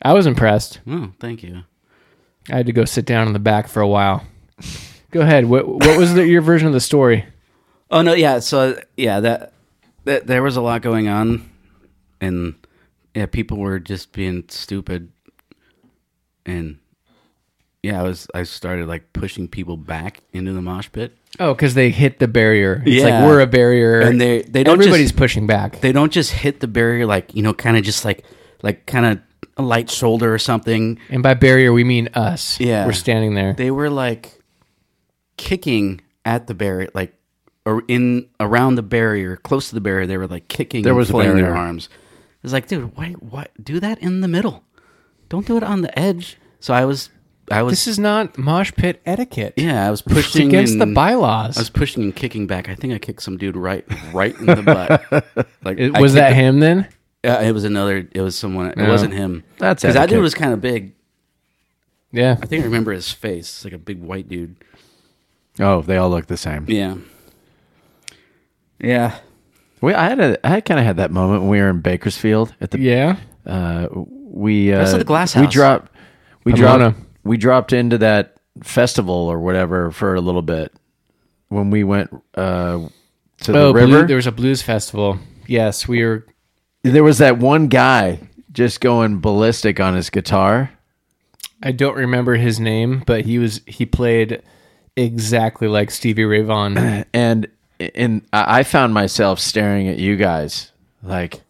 [0.00, 0.80] I was impressed.
[0.86, 1.64] Oh, thank you.
[2.50, 4.24] I had to go sit down in the back for a while.
[5.10, 5.44] Go ahead.
[5.44, 7.26] What, what was the, your version of the story?
[7.90, 8.38] Oh no, yeah.
[8.38, 9.52] So yeah, that,
[10.04, 11.50] that there was a lot going on,
[12.22, 12.54] and
[13.14, 15.10] yeah, people were just being stupid,
[16.46, 16.78] and
[17.82, 21.16] yeah, I was I started like pushing people back into the mosh pit.
[21.40, 22.82] Oh, because they hit the barrier.
[22.86, 23.20] It's Yeah.
[23.20, 25.80] like we're a barrier, And they- they don't Everybody's just- pushing back.
[25.80, 28.24] They don't just hit the barrier like you know, kind of just like
[28.62, 29.18] like kind of
[29.56, 30.98] a light shoulder or something.
[31.10, 32.58] and by barrier, we mean us.
[32.60, 32.86] Yeah.
[32.86, 33.52] we're standing there.
[33.54, 34.38] They were like
[35.36, 37.14] kicking at the barrier, like
[37.64, 40.06] or in around the barrier, close to the barrier.
[40.06, 40.82] They were like kicking.
[40.82, 41.60] There and was a flailing their barrier.
[41.60, 41.88] arms.
[42.42, 44.64] Was like, dude, why, why do that in the middle?
[45.28, 46.36] Don't do it on the edge.
[46.60, 47.08] So I was,
[47.50, 49.54] I was, this is not mosh pit etiquette.
[49.56, 51.56] yeah, I was It's pushing against the bylaws.
[51.56, 52.68] I was pushing and kicking back.
[52.68, 55.46] I think I kicked some dude right, right in the butt.
[55.64, 56.88] Like, It- was that him then?
[57.24, 58.08] Yeah, it was another.
[58.12, 58.72] It was someone.
[58.72, 59.44] It wasn't him.
[59.58, 60.92] That's because that dude was kind of big.
[62.10, 62.36] Yeah.
[62.42, 63.46] I think I remember his face.
[63.48, 64.56] It's like a big white dude.
[65.60, 66.64] Oh, they all look the same.
[66.68, 66.96] Yeah.
[68.80, 69.18] Yeah.
[69.82, 72.54] We, I had a, I kind of had that moment when we were in Bakersfield
[72.60, 73.16] at the, Yeah.
[73.44, 75.52] uh, we, uh, That's at the Glass we House.
[75.52, 75.92] dropped,
[76.44, 76.90] we Pomona.
[76.92, 80.72] dropped, we dropped into that festival or whatever for a little bit
[81.48, 82.86] when we went, uh,
[83.40, 83.86] to the Oh, river.
[83.88, 85.18] blue, there was a blues festival.
[85.46, 86.24] Yes, we were.
[86.82, 88.20] there was that one guy
[88.52, 90.70] just going ballistic on his guitar.
[91.62, 94.42] I don't remember his name, but he was he played
[94.96, 97.04] exactly like Stevie Ray Vaughan.
[97.12, 97.48] and
[97.80, 101.42] and I I found myself staring at you guys like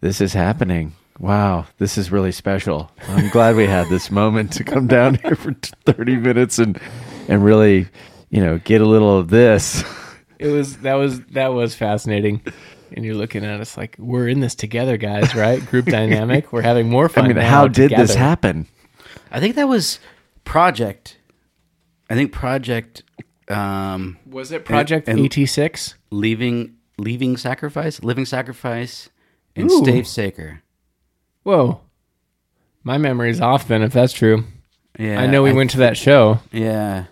[0.00, 0.94] this is happening.
[1.18, 2.90] Wow, this is really special.
[3.08, 5.52] I'm glad we had this moment to come down here for
[5.84, 6.80] 30 minutes and
[7.28, 7.88] and really,
[8.30, 9.84] you know, get a little of this.
[10.38, 12.40] It was that was that was fascinating.
[12.92, 15.34] And you're looking at us like we're in this together, guys.
[15.34, 15.64] Right?
[15.66, 16.52] Group dynamic.
[16.52, 17.26] We're having more fun.
[17.26, 18.66] I mean, now how did this happen?
[19.30, 20.00] I think that was
[20.44, 21.18] Project.
[22.08, 23.02] I think Project
[23.50, 25.94] um, Was it Project And- and- AT six?
[26.10, 29.08] leaving leaving sacrifice, living sacrifice,
[29.56, 29.80] and Ooh.
[29.82, 30.60] Stavesacre.
[31.44, 31.80] Whoa,
[32.84, 33.66] my memory's off.
[33.68, 34.44] Then, if that's true,
[34.98, 36.40] Yeah, I know we went to that show.
[36.52, 37.04] Yeah,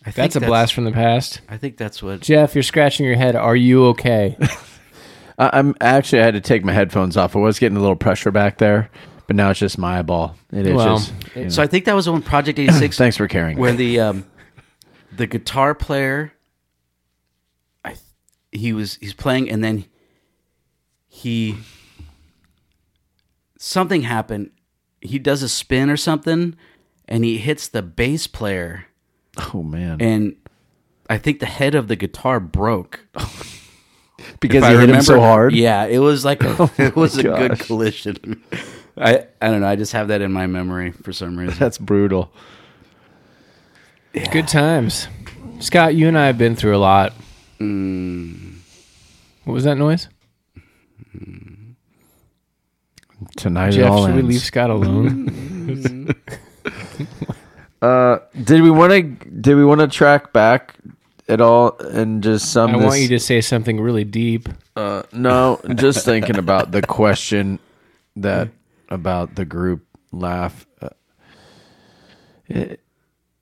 [0.00, 1.40] I think That's a blast from the past.
[1.48, 2.20] I think that's what.
[2.20, 3.36] Jeff, you're scratching your head.
[3.36, 4.36] Are you okay?
[5.38, 7.36] I, I'm actually I had to take my headphones off.
[7.36, 8.90] I was getting a little pressure back there
[9.26, 10.36] but now it's just my eyeball.
[10.52, 10.74] It itches.
[10.74, 11.02] Well,
[11.34, 11.48] you know.
[11.48, 13.58] So I think that was on Project 86 Thanks for caring.
[13.58, 14.24] where the um,
[15.14, 16.32] the guitar player
[17.84, 18.00] I th-
[18.52, 19.84] he was he's playing and then
[21.08, 21.56] he
[23.58, 24.50] something happened
[25.00, 26.56] he does a spin or something
[27.06, 28.86] and he hits the bass player
[29.52, 30.36] oh man, and
[31.08, 33.06] I think the head of the guitar broke.
[34.40, 35.52] because If he I hit him remember- so hard.
[35.52, 38.42] Oh Yeah, it was like a, oh, it was a good collision.
[38.96, 39.68] I I don't know.
[39.68, 41.56] I just have that in my memory for some reason.
[41.60, 42.32] That's brutal.
[44.30, 45.08] Good times.
[45.60, 47.12] Scott, you and I have been through a lot.
[47.60, 48.60] Mm.
[49.44, 50.08] What was that noise?
[53.36, 56.14] Tonight it all should we leave Scott alone?
[57.82, 59.02] Uh, did we want to?
[59.02, 60.74] Did we want to track back
[61.28, 62.70] at all and just sum?
[62.74, 64.48] I this, want you to say something really deep.
[64.74, 67.58] Uh, no, just thinking about the question
[68.16, 68.48] that
[68.88, 70.66] about the group laugh.
[70.80, 70.88] Uh,
[72.48, 72.80] it,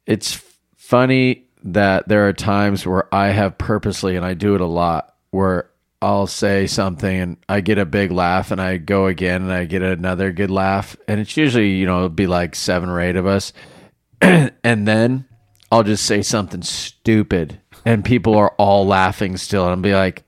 [0.05, 0.43] it's
[0.87, 5.15] funny that there are times where I have purposely, and I do it a lot,
[5.31, 5.71] where
[6.03, 9.65] I'll say something and I get a big laugh, and I go again and I
[9.65, 13.17] get another good laugh, and it's usually you know it'll be like seven or eight
[13.17, 13.53] of us,
[14.21, 15.25] and then
[15.73, 20.25] I'll just say something stupid, and people are all laughing still, and I'll be like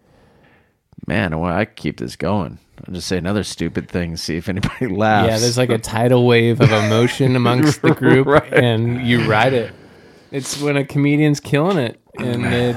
[1.07, 2.59] man, I keep this going.
[2.87, 5.29] I'll just say another stupid thing, see if anybody laughs.
[5.29, 8.53] Yeah, there's like a tidal wave of emotion amongst the group, Right.
[8.53, 9.73] and you ride it.
[10.33, 12.77] It's when a comedian's killing it, and they,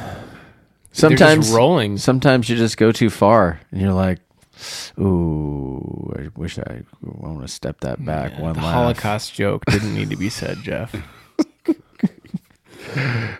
[0.91, 1.97] sometimes just rolling.
[1.97, 4.19] Sometimes you just go too far, and you're like,
[4.99, 9.93] "Ooh, I wish I, want to step that back one the laugh." Holocaust joke didn't
[9.95, 10.95] need to be said, Jeff.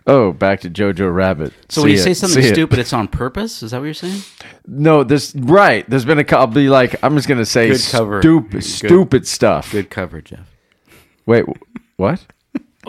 [0.05, 1.53] Oh, back to Jojo Rabbit.
[1.69, 2.53] So when See you say it, something see it.
[2.53, 3.63] stupid, it's on purpose.
[3.63, 4.21] Is that what you're saying?
[4.67, 5.89] no, this right.
[5.89, 6.41] There's been a couple.
[6.47, 8.21] I'll be like, I'm just gonna say Good cover.
[8.21, 8.63] stupid, Good.
[8.63, 9.71] stupid stuff.
[9.71, 10.45] Good cover, Jeff.
[11.25, 12.25] Wait, wh- what?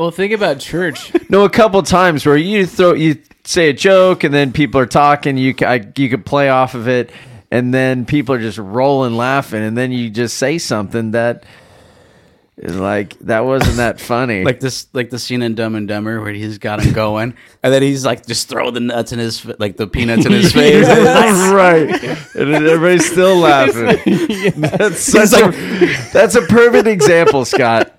[0.00, 1.12] Well, think about church.
[1.30, 4.86] No, a couple times where you throw you say a joke and then people are
[4.86, 5.36] talking.
[5.36, 7.10] You ca- I, you could play off of it,
[7.52, 11.44] and then people are just rolling laughing, and then you just say something that
[12.56, 14.42] is like that wasn't that funny.
[14.42, 17.72] Like this, like the scene in Dumb and Dumber where he's got him going, and
[17.72, 20.84] then he's like just throw the nuts in his, like the peanuts in his face.
[20.88, 21.88] right,
[22.34, 24.00] and then everybody's still laughing.
[24.60, 25.52] That's such a
[26.12, 27.94] that's a perfect example, Scott.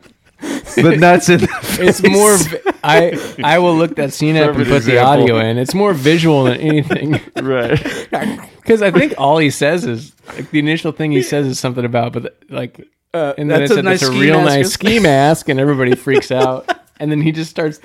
[0.75, 1.39] The nuts in
[1.71, 1.99] the face.
[1.99, 2.37] It's more.
[2.37, 5.57] vi- I I will look that scene up and Perfect put the audio in.
[5.57, 7.19] It's more visual than anything.
[7.41, 7.79] right.
[8.61, 11.83] Because I think all he says is like the initial thing he says is something
[11.83, 14.37] about, but like, uh, and then that's it's a a, nice it's a ski real
[14.37, 14.49] mask.
[14.55, 17.79] nice ski mask, and everybody freaks out, and then he just starts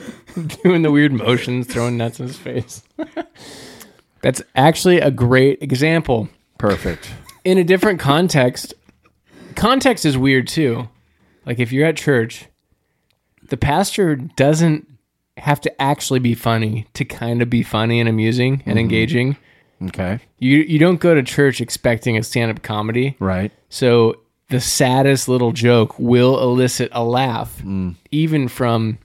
[0.63, 2.83] doing the weird motions, throwing nuts in his face.
[4.21, 6.29] That's actually a great example.
[6.59, 7.09] Perfect.
[7.45, 8.75] In a different context,
[9.55, 10.89] context is weird too.
[11.47, 12.47] Like if you're at church,
[13.49, 14.87] the pastor doesn't
[15.37, 18.79] have to actually be funny to kind of be funny and amusing and mm-hmm.
[18.79, 19.37] engaging.
[19.83, 20.21] Okay.
[20.39, 23.17] You you don't go to church expecting a stand-up comedy.
[23.19, 23.53] Right.
[23.69, 27.97] So the saddest little joke will elicit a laugh mm.
[28.11, 28.99] even from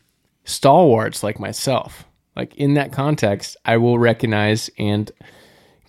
[0.46, 2.06] stalwarts like myself.
[2.36, 5.12] Like in that context, I will recognize and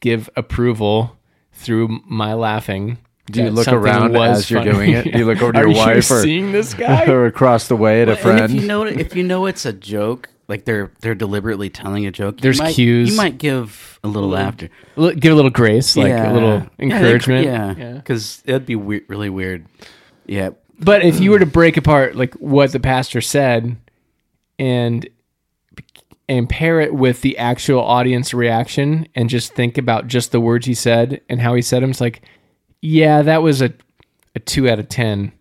[0.00, 1.16] give approval
[1.52, 2.98] through my laughing.
[3.30, 5.12] Do you look around was as you're doing it?
[5.12, 7.06] Do you look over to your you wife or- seeing this guy?
[7.08, 8.44] or across the way at a friend?
[8.44, 12.10] if you know, if you know it's a joke, like they're they're deliberately telling a
[12.10, 13.10] joke, There's you might, cues.
[13.10, 14.34] You might give a little mm.
[14.34, 16.32] laughter, Give a little grace, like Yeah.
[16.32, 17.46] a little Yeah, encouragement.
[17.46, 19.66] Yeah, because it'd be we- really weird.
[20.26, 23.76] Yeah, But if you were to break apart like what the pastor said
[24.58, 25.08] and
[26.28, 30.66] and pair it with the actual audience reaction and just think about just the words
[30.66, 32.22] he said and how he said them, it's like,
[32.82, 33.72] yeah, that was a
[34.34, 35.32] a two out of ten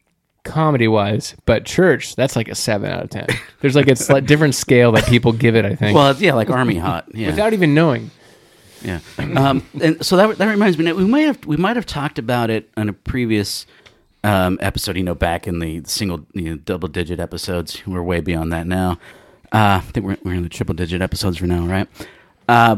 [0.43, 3.27] comedy wise, but church, that's like a seven out of ten.
[3.60, 5.95] There's like a slight different scale that people give it, I think.
[5.95, 7.13] well, yeah, like Army Hot.
[7.13, 8.12] Yeah, without even knowing.
[8.84, 8.99] Yeah.
[9.17, 10.91] Um, and so that that reminds me.
[10.93, 13.65] We might have we might have talked about it on a previous
[14.23, 14.97] um, episode.
[14.97, 17.86] You know, back in the single, you know, double digit episodes.
[17.86, 18.93] We're way beyond that now.
[19.52, 21.87] Uh, I think we're we're in the triple digit episodes for now, right?
[22.50, 22.77] Uh,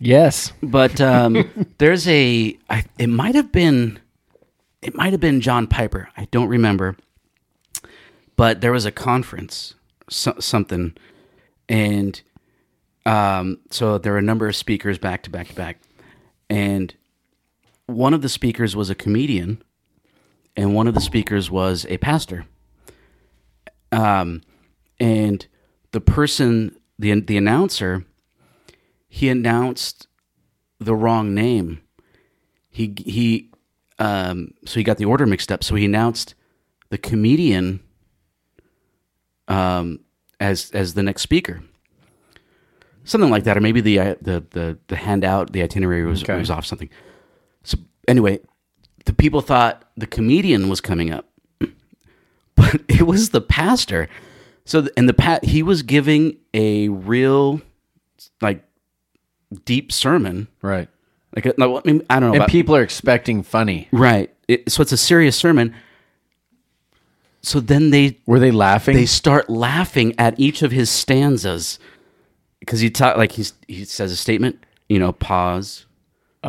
[0.00, 0.52] Yes.
[0.62, 1.48] but um,
[1.78, 2.58] there's a.
[2.68, 4.00] I, it might have been.
[4.82, 6.08] It might have been John Piper.
[6.16, 6.96] I don't remember.
[8.36, 9.74] But there was a conference,
[10.08, 10.96] so, something,
[11.68, 12.18] and
[13.04, 15.78] um, so there were a number of speakers back to back to back,
[16.48, 16.94] and
[17.84, 19.62] one of the speakers was a comedian,
[20.56, 22.46] and one of the speakers was a pastor.
[23.92, 24.40] Um,
[24.98, 25.46] and
[25.92, 28.06] the person, the the announcer,
[29.10, 30.06] he announced
[30.78, 31.82] the wrong name.
[32.70, 33.50] He he
[33.98, 35.62] um, so he got the order mixed up.
[35.62, 36.34] So he announced
[36.88, 37.80] the comedian
[39.48, 40.00] um,
[40.38, 41.60] as as the next speaker,
[43.04, 46.38] something like that, or maybe the uh, the the the handout, the itinerary was Okay.
[46.38, 46.88] was off something.
[47.64, 47.76] So
[48.08, 48.38] anyway,
[49.04, 51.28] the people thought the comedian was coming up,
[52.54, 54.08] but it was the pastor.
[54.64, 57.60] So and the pat he was giving a real
[58.40, 58.64] like
[59.64, 60.88] deep sermon, Right.
[61.34, 61.52] like I,
[61.84, 63.88] mean, I don't know And about people are expecting funny.
[63.92, 64.32] right.
[64.48, 65.74] It, so it's a serious sermon.
[67.42, 68.96] So then they Were they laughing?
[68.96, 71.78] they start laughing at each of his stanzas
[72.58, 75.86] because he talk like he's he says a statement, you know, pause,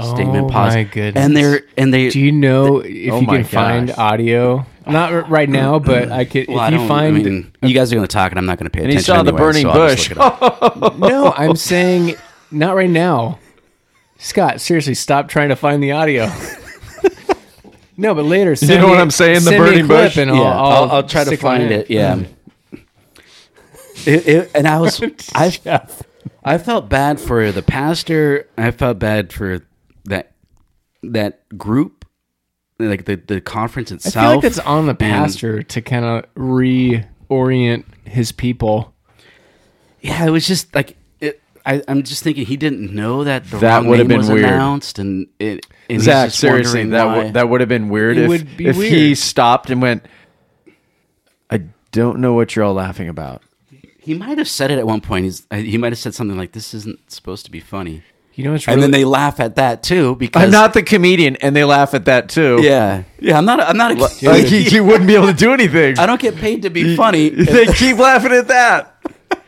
[0.02, 1.24] statement, Oh, pause, my goodness.
[1.24, 4.66] and they're and they Do you know oh if Oh you can find audio?
[4.86, 6.48] Not r- right now, but I could.
[6.50, 8.58] Well, if you find I mean, you guys are going to talk, and I'm not
[8.58, 9.16] going to pay And he attention.
[9.16, 10.10] saw the burning so bush.
[10.10, 10.98] look it up.
[10.98, 12.16] no, I'm saying
[12.52, 13.40] not right now.
[14.18, 16.32] Scott, seriously, stop trying to find the audio.
[17.98, 18.56] no, but later.
[18.56, 19.36] Send know me- what I'm saying?
[19.36, 20.18] The send me a burning bush?
[20.18, 21.90] and I'll, yeah, I'll, I'll, I'll try to find it.
[21.90, 22.24] Yeah.
[24.06, 25.02] It- it- and I was,
[25.36, 25.52] I,
[26.44, 28.48] I felt bad for the pastor.
[28.58, 29.62] I felt bad for
[30.06, 30.34] that,
[31.04, 32.06] that group,
[32.80, 34.16] like the, the conference itself.
[34.16, 34.32] I itself.
[34.34, 38.94] feel like it's on the and- pastor to kind of reorient his people.
[40.00, 40.98] Yeah, it was just like it.
[41.66, 44.30] I, I'm just thinking he didn't know that the That wrong would have been was
[44.30, 44.46] weird.
[44.46, 45.66] announced, and it.
[45.90, 47.18] And he's Zack, just seriously, that why.
[47.26, 50.06] would that would have been weird It if would be if he stopped and went.
[51.50, 53.42] I don't know what you're all laughing about.
[54.00, 55.26] he might have said it at one point.
[55.26, 58.04] He's, uh, he might have said something like, "This isn't supposed to be funny,"
[58.34, 61.36] You know, it's and then they laugh at that too because I'm not the comedian,
[61.38, 62.60] and they laugh at that too.
[62.62, 63.38] Yeah, yeah.
[63.38, 63.60] I'm not.
[63.60, 63.92] I'm not.
[63.92, 66.00] A, like you, you wouldn't be able to do anything.
[66.00, 67.30] I don't get paid to be funny.
[67.30, 68.96] they keep laughing at that.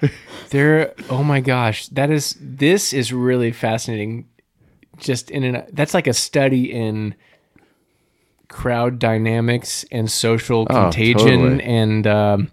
[0.54, 4.28] There, oh my gosh, that is this is really fascinating.
[4.97, 7.16] Just in an that's like a study in
[8.49, 11.64] crowd dynamics and social Oh, contagion, totally.
[11.64, 12.51] and um,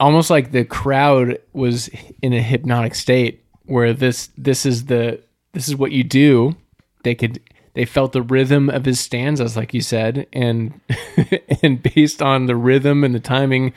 [0.00, 1.90] almost like the crowd was
[2.22, 5.20] in a hypnotic state where this this is the
[5.52, 6.56] this is what you do.
[7.02, 7.38] They could
[7.74, 10.80] they felt the rhythm of his stanzas, like you said, and
[11.62, 13.74] and based on the rhythm and the timing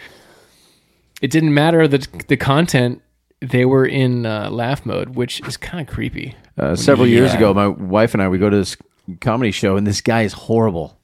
[1.22, 3.02] it didn't matter the the content.
[3.42, 6.36] They were in uh, laugh mode, which is kind of creepy.
[6.58, 7.38] Uh, several years Yeah.
[7.38, 8.76] ago, my wife and I we go to this
[9.22, 10.98] comedy show, and this guy is horrible.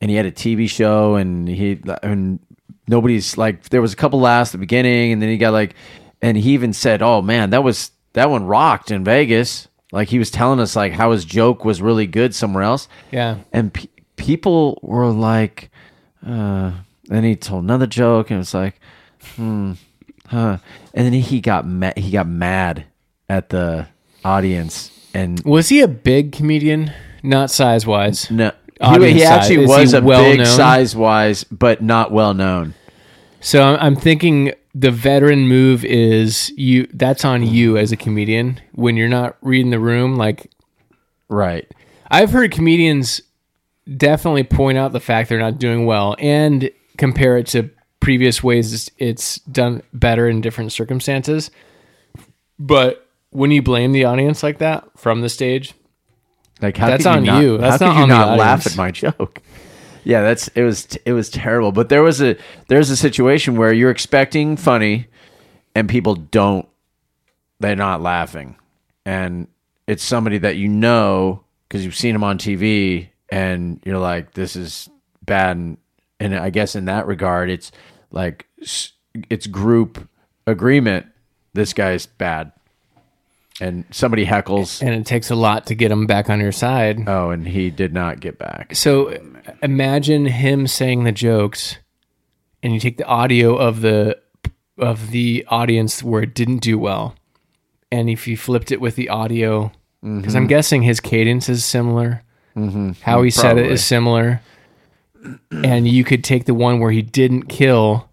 [0.00, 2.38] And he had a TV show, and he and
[2.88, 3.68] nobody's like.
[3.68, 5.74] There was a couple laughs at the beginning, and then he got like,
[6.22, 10.18] and he even said, "Oh man, that was that one rocked in Vegas." Like he
[10.18, 12.88] was telling us like how his joke was really good somewhere else.
[13.10, 15.70] Yeah, and pe- people were like,
[16.26, 16.72] uh,
[17.04, 18.80] then he told another joke, and it was like,
[19.36, 19.72] hmm,
[20.26, 20.58] huh,
[20.94, 22.84] and then he got ma- he got mad
[23.28, 23.86] at the
[24.24, 26.92] audience, and was he a big comedian?
[27.22, 28.30] Not size wise.
[28.30, 29.62] no, he, Audience he actually.
[29.64, 30.46] Is was he a well big known?
[30.46, 32.74] size wise, but not well known.
[33.40, 36.88] So I'm, I'm thinking the veteran move is you.
[36.94, 40.16] That's on you as a comedian when you're not reading the room.
[40.16, 40.50] Like
[41.28, 41.70] Right.
[42.10, 43.20] I've heard comedians
[43.96, 47.70] definitely point out the fact they're not doing well and compare it to
[48.00, 51.50] previous ways it's- done better in different circumstances.
[52.58, 55.74] But when you blame the audience like that from the stage,
[56.62, 57.56] Like how That's on not, you.
[57.56, 59.40] That's how not could you not laugh at my joke?
[60.04, 61.72] Yeah, that's it was it was terrible.
[61.72, 62.36] But there was a
[62.68, 65.06] there's a situation where you're expecting funny,
[65.74, 66.66] and people don't.
[67.60, 68.56] They're not laughing,
[69.06, 69.46] and
[69.86, 74.56] it's somebody that you know because you've seen them on TV, and you're like, this
[74.56, 74.88] is
[75.24, 75.56] bad.
[75.56, 75.76] And,
[76.20, 77.72] and I guess in that regard, it's
[78.12, 78.46] like
[79.28, 80.08] it's group
[80.46, 81.06] agreement.
[81.54, 82.52] This guy's bad,
[83.60, 84.82] and somebody heckles.
[84.82, 87.08] and it takes a lot to get him back on your side.
[87.08, 88.74] Oh, and he did not get back.
[88.76, 89.18] So
[89.62, 91.78] imagine him saying the jokes,
[92.62, 94.20] and you take the audio of the
[94.78, 97.16] of the audience where it didn't do well,
[97.90, 100.48] and if you flipped it with the audio, because I'm mm-hmm.
[100.48, 102.22] guessing his cadence is similar,
[102.56, 102.92] mm-hmm.
[103.02, 104.40] how he said it is similar,
[105.50, 108.08] and you could take the one where he didn't kill,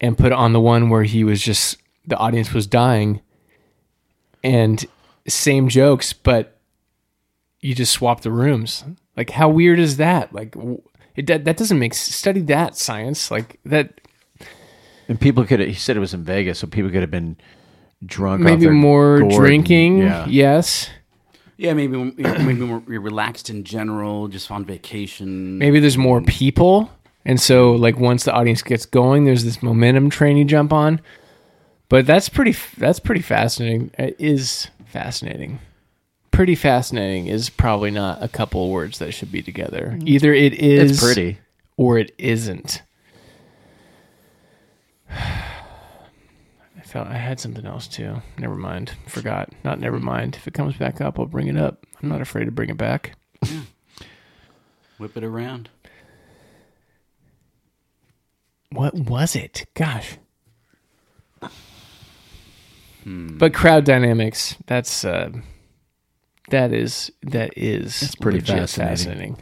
[0.00, 1.76] and put it on the one where he was just
[2.06, 3.20] the audience was dying,
[4.42, 4.84] and
[5.28, 6.58] same jokes, but
[7.60, 8.84] you just swap the rooms.
[9.16, 10.32] Like, how weird is that?
[10.32, 10.54] Like,
[11.14, 14.00] it that, that doesn't make study that science like that.
[15.08, 17.36] And people could he said it was in Vegas, so people could have been
[18.06, 18.40] drunk.
[18.40, 19.98] Maybe more gourd and- drinking.
[19.98, 20.26] yeah.
[20.26, 20.88] Yes.
[21.60, 25.58] Yeah, maybe maybe more you're relaxed in general, just on vacation.
[25.58, 26.90] Maybe there's more people,
[27.26, 31.00] and so like once the audience gets going, there's this momentum train you jump on.
[31.90, 32.56] But that's pretty.
[32.78, 33.90] That's pretty fascinating.
[33.98, 35.58] It is fascinating.
[36.30, 39.92] pretty fascinating is probably not a couple of words that should be together.
[39.94, 40.08] Mm-hmm.
[40.08, 41.38] Either it is It's pretty.
[41.76, 42.80] or it isn't.
[46.94, 48.16] I I had something else too.
[48.38, 48.92] Never mind.
[49.06, 49.50] Forgot.
[49.64, 50.36] Not never mind.
[50.36, 51.86] If it comes back up, I'll bring it up.
[52.02, 53.16] I'm not afraid to bring it back.
[54.98, 55.68] Whip it around.
[58.72, 59.66] What was it?
[59.74, 60.16] Gosh.
[63.06, 65.30] But crowd dynamics, that's uh
[66.50, 69.36] that is that is It's pretty fascinating.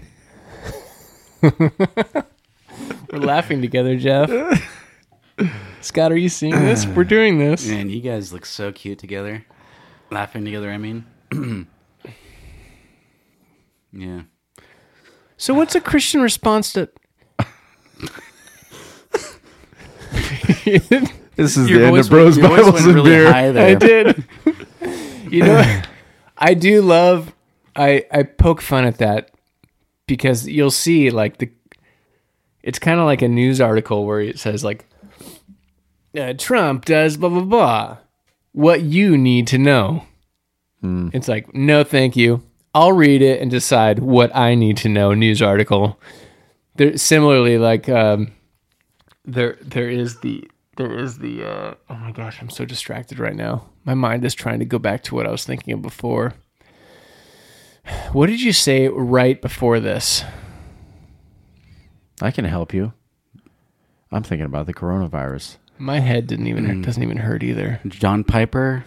[1.43, 1.73] fascinating.
[3.13, 4.31] We're laughing together, Jeff.
[5.81, 6.87] Scott, are you seeing this?
[6.87, 7.67] We're doing this.
[7.69, 9.45] Man, you guys look so cute together.
[10.11, 11.05] Laughing together, I mean.
[13.93, 14.23] yeah.
[15.37, 16.89] So what's a Christian response to
[21.37, 23.33] This is Your the end of Bros went- Bibles and really beer.
[23.33, 23.69] high there.
[23.71, 24.25] I did.
[25.33, 25.83] you know,
[26.37, 27.33] I do love.
[27.77, 29.31] I I poke fun at that
[30.09, 31.51] because you'll see like the.
[32.65, 34.88] It's kind of like a news article where it says like,
[36.19, 37.99] uh, Trump does blah blah blah.
[38.53, 40.05] What you need to know.
[41.13, 42.43] It's like no, thank you.
[42.75, 45.15] I'll read it and decide what I need to know.
[45.15, 45.99] News article.
[46.77, 48.33] There similarly like um,
[49.25, 53.35] there there is the there is the uh, oh my gosh i'm so distracted right
[53.35, 56.35] now my mind is trying to go back to what i was thinking of before
[58.13, 60.25] what did you say right before this
[62.21, 62.93] I can help you.
[64.11, 65.57] I'm thinking about the coronavirus.
[65.79, 68.85] My head didn't even doesn't even hurt either John Piper,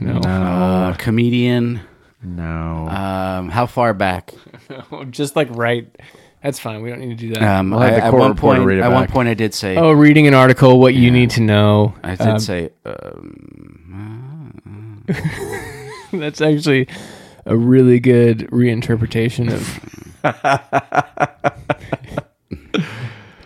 [0.00, 1.80] no uh, comedian.
[2.22, 2.88] No.
[2.88, 4.32] Um, how far back?
[5.10, 5.86] just like right
[6.42, 8.20] that's fine we don't need to do that Um, We'll have I- the at court
[8.20, 9.10] one reporter point, read it at one back.
[9.10, 9.76] point, I did say.
[9.76, 12.70] oh reading an article what you need to know I did Um, say.
[12.84, 13.38] Um,
[16.12, 16.86] that's actually
[17.46, 19.80] a really good reinterpretation of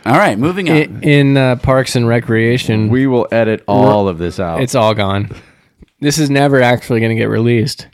[0.07, 0.77] all right, moving on.
[0.77, 4.63] in, in uh, parks and recreation we will edit all of this out.
[4.63, 5.31] It's all gone.
[6.01, 7.89] This is never actually going to get released.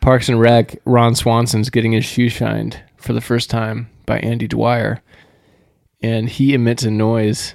[0.00, 4.48] Parks and Rec, Ron Swanson's getting his shoe shined for the first time by Andy
[4.48, 5.02] Dwyer.
[6.02, 7.54] And he emits a noise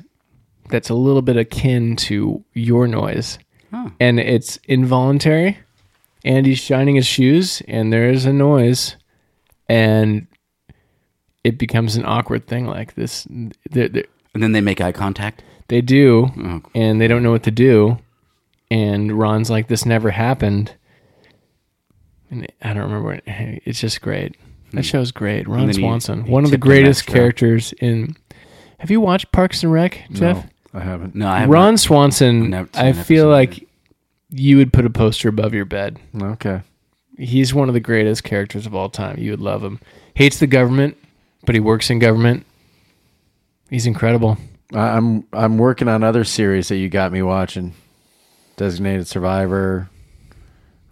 [0.69, 3.39] that's a little bit akin to your noise.
[3.71, 3.89] Huh.
[3.99, 5.59] And it's involuntary.
[6.23, 8.95] Andy's shining his shoes, and there is a noise.
[9.67, 10.27] And
[11.43, 13.27] it becomes an awkward thing like this.
[13.69, 15.43] They're, they're, and then they make eye contact.
[15.69, 17.97] they do Oh, and they don't know what to do.
[18.71, 20.73] And Ron's like, "This never happened."
[22.31, 23.19] And I don't remember.
[23.25, 24.35] It's just great.
[24.73, 25.47] That show's great.
[25.47, 25.67] Ron Hmm.
[25.69, 28.15] he- Swanson, he one of the greatest characters in.
[28.77, 30.37] Have you watched Parks and Rec, Jeff?
[30.73, 31.15] no, I haven't.
[31.15, 31.51] no, I haven't.
[31.51, 32.51] Ron Swanson.
[32.51, 33.67] Never I feel like
[34.29, 35.97] you would put a poster above your bed.
[36.21, 36.61] Okay.
[37.17, 39.17] He's one of the greatest characters of all time.
[39.17, 39.79] You would love him.
[40.13, 40.95] Hates the government,
[41.49, 42.45] but he works in government.
[43.71, 44.37] He's incredible.
[44.71, 47.73] I'm I'm working on other series that you got me watching.
[48.55, 49.89] Designated Survivor.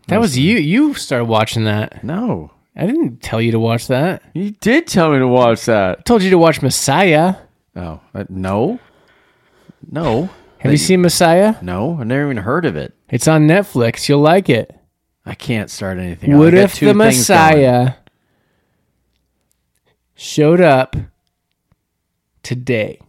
[0.07, 0.57] That was you.
[0.57, 2.03] You started watching that.
[2.03, 4.23] No, I didn't tell you to watch that.
[4.33, 5.99] you did tell me to watch that.
[5.99, 7.35] I told you to watch Messiah.
[7.75, 8.79] Oh, uh, no,
[9.91, 10.27] no,
[10.57, 11.53] Have you seen Messiah?
[11.61, 11.99] no.
[11.99, 12.95] I never even heard of it.
[13.11, 14.09] It's on Netflix.
[14.09, 14.75] You'll like it.
[15.23, 16.35] I can't start anything.
[16.35, 16.95] What if the.
[16.95, 17.93] Messiah
[20.17, 20.95] showed up
[22.43, 22.99] today?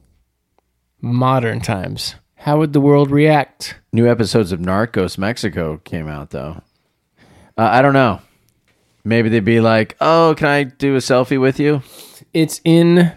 [1.01, 2.15] Modern times.
[2.37, 3.77] How would the world react?
[3.93, 6.63] New episodes of Narcos Mexico came out though.
[7.57, 8.21] Uh, I don't know.
[9.05, 11.83] Maybe they'd be like, "Oh, can I do a selfie with you?"
[12.35, 13.13] It's in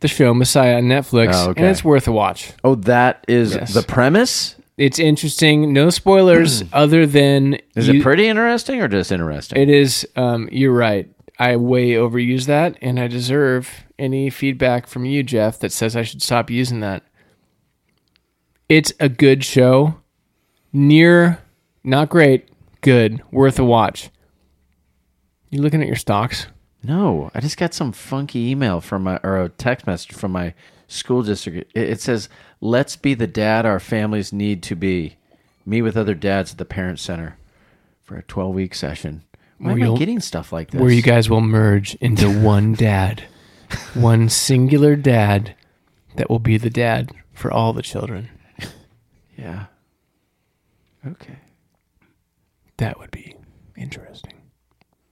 [0.00, 1.62] the show Messiah on Netflix, Oh, okay.
[1.62, 2.52] and it's worth a watch.
[2.64, 3.72] Oh, that is Yes.
[3.74, 4.56] the premise.
[4.76, 5.72] It's interesting.
[5.72, 9.60] No spoilers other than Is you- it pretty interesting or just interesting?
[9.60, 10.06] It is.
[10.16, 11.08] Um, you're right.
[11.42, 16.04] I way overuse that, and I deserve any feedback from you, Jeff, that says I
[16.04, 17.02] should stop using that.
[18.68, 19.96] It's a good show.
[20.72, 21.42] Near,
[21.82, 22.48] not great,
[22.80, 24.10] good, worth a watch.
[25.50, 26.46] You looking at your stocks?
[26.84, 30.54] No, I just got some funky email from my or a text message from my
[30.86, 31.72] school district.
[31.76, 32.28] It, says,
[32.60, 35.16] "Let's be the dad our families need to be.
[35.66, 37.36] Meet with other dads at the parent center
[38.04, 39.24] for a 12-week session."
[39.62, 40.80] Why Where am I you'll- getting stuff like this?
[40.80, 43.22] Where you guys will merge into one dad,
[43.94, 45.54] one singular dad
[46.16, 48.28] that will be the dad for all the children.
[49.38, 49.66] Yeah.
[51.06, 51.36] Okay.
[52.78, 53.36] That would be
[53.76, 54.32] interesting.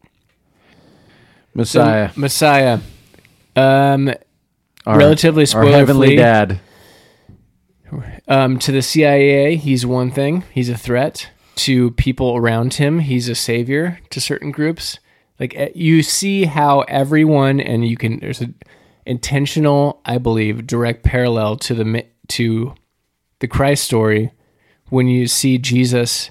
[0.02, 2.78] So, Messiah, Messiah.
[3.54, 4.12] Um,
[4.84, 6.16] our, relatively our heavenly spoiler-free.
[6.16, 6.60] dad.
[8.26, 10.42] um, to the CIA, he's one thing.
[10.52, 11.30] He's a threat.
[11.56, 13.00] To people around him.
[13.00, 14.98] He's a savior to certain groups.
[15.38, 18.54] Like eh, you see how everyone, and you can there's an
[19.06, 22.74] intentional, I believe, direct parallel to the to
[23.40, 24.32] the Christ story
[24.88, 26.30] when you see Jesus.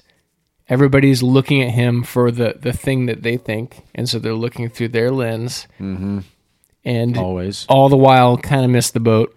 [0.68, 4.68] Everybody's looking at him for the the thing that they think, and so they're looking
[4.68, 6.20] through their lens, mm-hmm.
[6.84, 7.66] and Always.
[7.68, 9.36] all the while kind of miss the boat.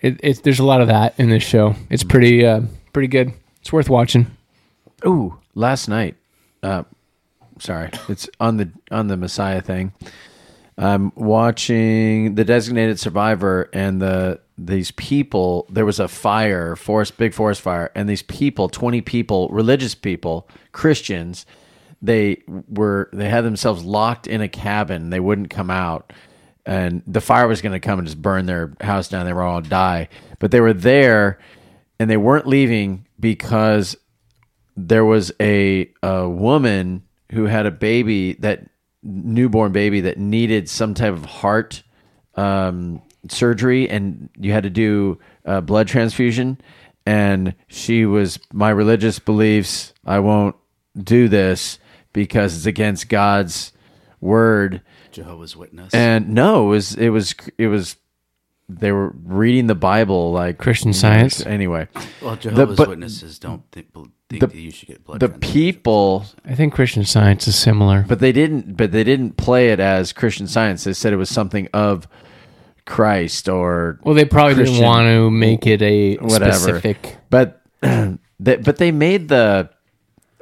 [0.00, 1.76] It, it, there's a lot of that in this show.
[1.90, 2.62] It's pretty uh,
[2.92, 3.32] pretty good.
[3.60, 4.26] It's worth watching.
[5.06, 6.16] Ooh, last night.
[6.62, 6.84] Uh,
[7.58, 9.92] sorry, it's on the on the Messiah thing.
[10.76, 15.66] I'm watching the Designated Survivor and the these people.
[15.68, 20.48] There was a fire, forest, big forest fire, and these people, twenty people, religious people,
[20.72, 21.46] Christians.
[22.02, 25.10] They were they had themselves locked in a cabin.
[25.10, 26.12] They wouldn't come out,
[26.66, 29.26] and the fire was going to come and just burn their house down.
[29.26, 31.38] They were all die, but they were there,
[31.98, 33.96] and they weren't leaving because
[34.76, 37.02] there was a a woman
[37.32, 38.66] who had a baby that
[39.02, 41.82] newborn baby that needed some type of heart
[42.36, 46.60] um, surgery, and you had to do a blood transfusion.
[47.06, 49.92] And she was my religious beliefs.
[50.06, 50.56] I won't
[50.96, 51.78] do this
[52.14, 53.72] because it's against God's
[54.20, 54.80] word.
[55.12, 55.92] Jehovah's Witness.
[55.92, 57.96] And no, it was it was it was
[58.68, 61.44] they were reading the Bible like Christian Science?
[61.44, 61.86] Anyway,
[62.22, 63.88] well, Jehovah's but- Witnesses don't think,
[64.28, 65.20] think the- that you should get blood.
[65.20, 68.04] the people I think Christian Science is similar.
[68.08, 71.28] but they didn't but they didn't play it as christian science they said it was
[71.28, 72.08] something of
[72.86, 77.16] christ or well, they probably Christian- didn't want to make it a whatever specific.
[77.30, 79.68] but they, but they made the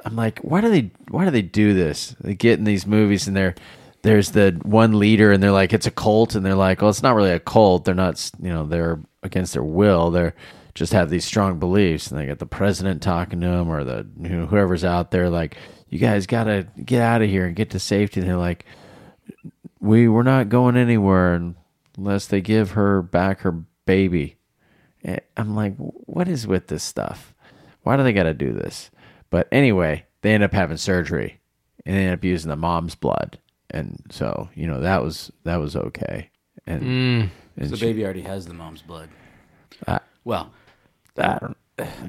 [0.05, 3.27] i'm like why do they why do they do this they get in these movies
[3.27, 3.55] and they're
[4.03, 6.35] there's the one leader and they're like it's a cult.
[6.35, 7.85] And they're like well it's not really a cult.
[7.85, 10.11] They're not you know they're against their will.
[10.11, 10.35] They're
[10.75, 12.11] just have these strong beliefs.
[12.11, 15.29] And they got the president talking to them or the you know, whoever's out there
[15.29, 15.57] like
[15.89, 18.19] you guys gotta get out of here and get to safety.
[18.19, 18.65] And they're like
[19.79, 21.53] we we're not going anywhere
[21.97, 24.37] unless they give her back her baby.
[25.35, 27.33] I'm like, what is with this stuff?
[27.81, 28.89] Why do they got to do this?
[29.29, 31.41] But anyway, they end up having surgery
[31.85, 33.37] and they end up using the mom's blood,
[33.73, 36.29] and so you know that was that was okay.
[36.65, 39.09] And, and So the she- baby already has the mom's blood.
[39.87, 40.51] I- well,
[41.17, 41.57] I don't-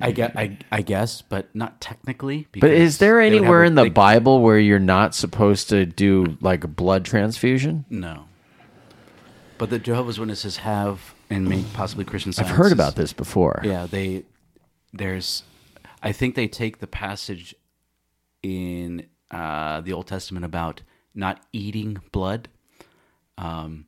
[0.01, 2.47] I get, I, I guess, but not technically.
[2.61, 5.15] but is there because they would anywhere a in the big- Bible where you're not
[5.15, 7.85] supposed to do like a blood transfusion?
[7.89, 8.27] No.
[9.57, 13.62] But the Jehovah's Witnesses have, and maybe possibly Christian I've heard about this before.
[13.65, 14.25] Yeah, they
[14.93, 15.45] there's
[16.03, 17.55] I think they take the passage
[18.43, 20.83] in uh, the Old Testament about
[21.15, 22.49] not eating blood,
[23.39, 23.87] um,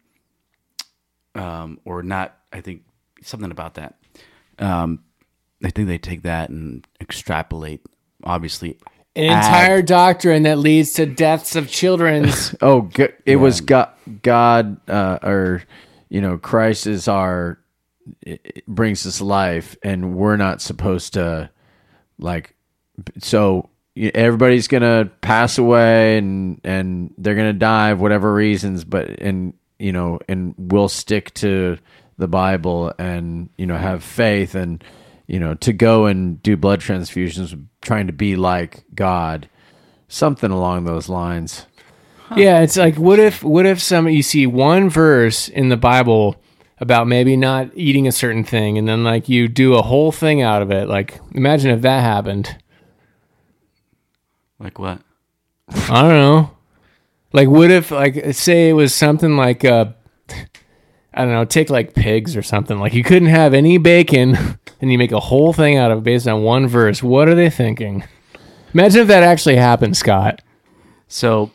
[1.34, 2.36] um, or not.
[2.52, 2.82] I think
[3.22, 3.96] something about that.
[4.58, 5.00] Um,
[5.64, 7.82] I think they take that and extrapolate.
[8.24, 8.78] Obviously,
[9.14, 12.54] An add- entire doctrine that leads to deaths of children's.
[12.62, 13.90] Oh, g- it was God,
[14.22, 15.62] God, uh, or
[16.08, 17.58] you know, Christ is our
[18.22, 21.50] it- it brings us life, and we're not supposed to
[22.18, 22.54] like.
[23.18, 29.08] So y- everybody's gonna pass away, and and they're gonna die of whatever reasons, but
[29.20, 31.78] and you know, and we'll stick to
[32.18, 34.82] the Bible, and you know, have faith, and
[35.26, 39.48] you know, to go and do blood transfusions, trying to be like God,
[40.08, 41.66] something along those lines.
[42.34, 46.36] Yeah, it's like what if what if some you see one verse in the Bible
[46.78, 50.42] about maybe not eating a certain thing and then like you do a whole thing
[50.42, 50.88] out of it.
[50.88, 52.56] Like imagine if that happened.
[54.58, 55.00] Like what?
[55.68, 56.50] I don't know.
[57.32, 59.86] Like what if like say it was something like uh
[61.16, 62.78] I don't know, take like pigs or something.
[62.78, 64.36] Like you couldn't have any bacon
[64.80, 67.02] and you make a whole thing out of it based on one verse.
[67.02, 68.04] What are they thinking?
[68.74, 70.42] Imagine if that actually happened, Scott.
[71.08, 71.50] So,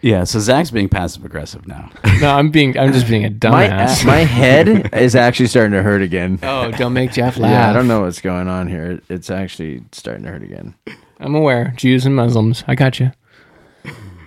[0.00, 0.24] yeah.
[0.24, 1.90] So Zack's being passive aggressive now.
[2.20, 3.36] No, I'm being I'm just being a My
[3.68, 4.04] dumbass.
[4.04, 6.38] my head is actually starting to hurt again.
[6.42, 7.50] oh, don't make Jeff laugh.
[7.52, 8.90] Yeah, I don't know what's going on here.
[8.92, 10.74] It- It's actually starting to hurt again.
[11.20, 11.72] I'm aware.
[11.76, 12.64] Jews and Muslims.
[12.66, 13.12] I got you.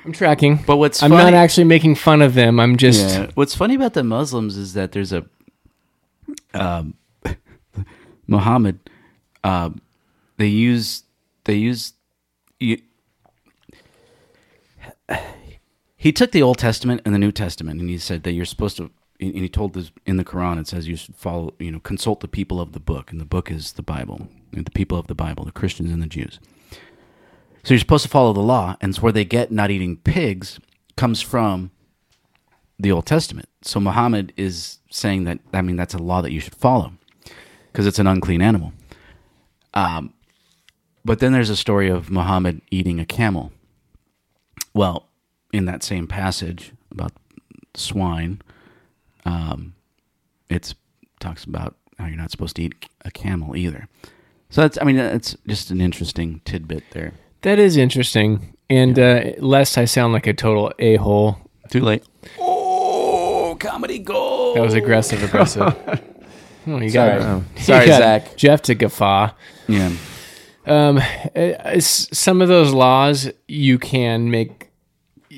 [0.06, 0.64] I'm tracking.
[0.66, 2.60] But what's I'm funny, not actually making fun of them.
[2.60, 3.28] I'm just Yeah.
[3.36, 5.26] What's funny about the Muslims is that there's a
[6.54, 6.94] um,
[8.28, 8.80] Muhammad.
[9.44, 9.82] Um,
[10.38, 11.04] they use
[11.44, 11.94] they use
[12.60, 12.80] you,
[16.02, 18.76] he took the Old Testament and the New Testament, and he said that you're supposed
[18.78, 18.90] to.
[19.20, 20.60] And he told this in the Quran.
[20.60, 23.26] It says you should follow, you know, consult the people of the book, and the
[23.26, 26.40] book is the Bible, and the people of the Bible, the Christians and the Jews.
[27.64, 30.60] So you're supposed to follow the law, and it's where they get not eating pigs
[30.98, 31.70] comes from
[32.80, 33.48] the Old Testament.
[33.62, 36.94] So Muhammad is saying that I mean that's a law that you should follow
[37.72, 38.74] because it's an unclean animal.
[39.76, 40.16] Um,
[41.06, 43.52] but then there's a story of Muhammad eating a camel.
[44.74, 45.11] Well,
[45.54, 47.12] in that same passage about
[47.76, 48.42] swine,
[49.26, 49.74] um,
[50.50, 50.76] it's
[51.20, 53.88] talks about how you're not supposed to eat a camel either.
[54.50, 57.14] So that's, I mean, it's just an interesting tidbit there.
[57.42, 58.56] That is interesting.
[58.70, 61.38] And uh, lest I sound like a total a hole,
[61.70, 62.04] Too late.
[62.40, 64.58] Oh, comedy gold.
[64.58, 65.74] that was aggressive, aggressive.
[66.68, 67.42] Oh, you got Sorry.
[67.56, 67.60] it.
[67.64, 68.36] Sorry, got Zack.
[68.38, 69.32] Jeff to guffaw.
[69.68, 69.92] Yeah.
[70.68, 71.02] Um,
[71.80, 74.70] some of those laws you can make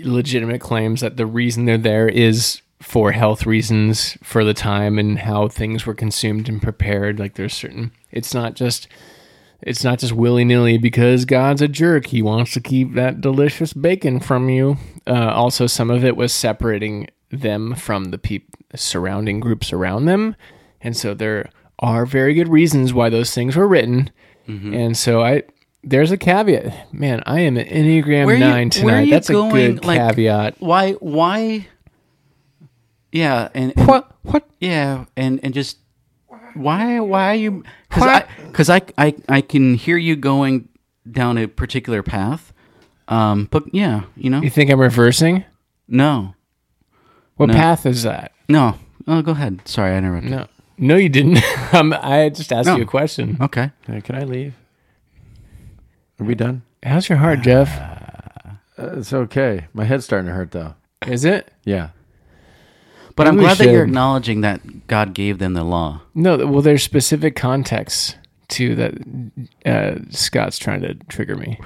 [0.01, 5.19] legitimate claims that the reason they're there is for health reasons for the time and
[5.19, 7.19] how things were consumed and prepared.
[7.19, 8.87] Like there's certain, it's not just,
[9.61, 12.07] it's not just willy nilly because God's a jerk.
[12.07, 14.77] He wants to keep that delicious bacon from you.
[15.07, 20.35] Uh, also, some of it was separating them from the peop- surrounding groups around them,
[20.81, 24.09] and so there are very good reasons why those things were written.
[24.73, 25.43] And so I,
[25.83, 26.93] there's a caveat.
[26.93, 29.01] Man, I am an Enneagram Where nine where are tonight.
[29.01, 30.55] you That's a good like- caveat.
[30.59, 30.93] Why?
[30.93, 31.67] Why?
[33.11, 34.11] Yeah, and, and What?
[34.23, 34.47] What?
[34.59, 35.77] Yeah, and and just
[36.55, 36.99] why?
[36.99, 37.63] Why are you?
[37.89, 40.69] Because I because I, I I can hear you going
[41.09, 42.53] down a particular path.
[43.09, 45.43] Um, but yeah, you know, You think I'm reversing?
[45.89, 46.35] no,
[47.35, 47.53] What No.
[47.55, 48.31] path is that?
[48.47, 48.75] no.
[49.05, 49.59] Oh, go ahead.
[49.65, 50.31] Sorry, I interrupted.
[50.31, 51.39] No, no, you didn't.
[51.73, 52.77] um, I just asked No.
[52.77, 53.35] you a question.
[53.41, 53.69] Okay.
[53.85, 54.55] Can I leave?
[56.23, 56.61] Are we done?
[56.83, 57.67] How's your heart, Jeff?
[58.79, 59.67] Uh, it's okay.
[59.73, 60.75] My head's starting to hurt though.
[61.05, 61.51] Is it?
[61.65, 61.89] Yeah.
[63.17, 65.99] But I'm we glad that you're should- acknowledging that God gave them the law.
[66.15, 66.37] No.
[66.47, 68.15] Well, there's specific contexts
[68.49, 68.93] to that.
[69.65, 71.59] Uh, Scott's trying to trigger me.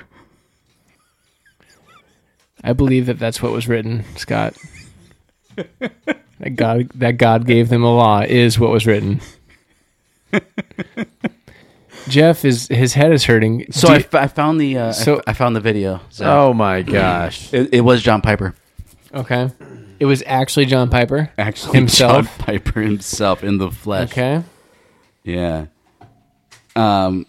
[2.63, 4.55] I believe that that's what was written, Scott.
[5.55, 9.21] that God that God gave them a law is what was written.
[12.09, 13.65] Jeff is his head is hurting.
[13.71, 15.59] So Do I, you- f- I found the uh, I So- f- I found the
[15.61, 16.01] video.
[16.11, 16.27] Zack.
[16.27, 17.53] Oh my gosh.
[17.53, 18.55] It, it was John Piper.
[19.13, 19.49] okay,
[19.99, 21.31] it was actually John Piper.
[21.37, 22.25] Actually, Himself?
[22.27, 24.11] John Piper himself in the flesh.
[24.11, 24.43] Okay,
[25.23, 25.65] Yeah.
[26.75, 27.25] Um.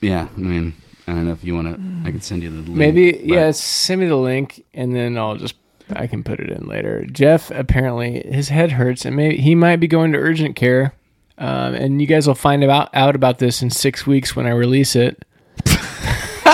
[0.00, 0.28] Yeah.
[0.36, 0.74] I mean,
[1.06, 2.08] I don't know if you want to.
[2.08, 2.68] I can send you the link.
[2.70, 3.50] maybe but- yeah.
[3.50, 5.54] Send me the link, and then I'll just
[5.92, 7.04] I can put it in later.
[7.06, 10.92] Jeff apparently his head hurts, and maybe he might be going to urgent care.
[11.40, 14.50] Um, and you guys will find about out about this in six weeks when I
[14.50, 15.24] release it.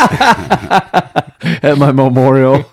[1.63, 2.65] At my memorial.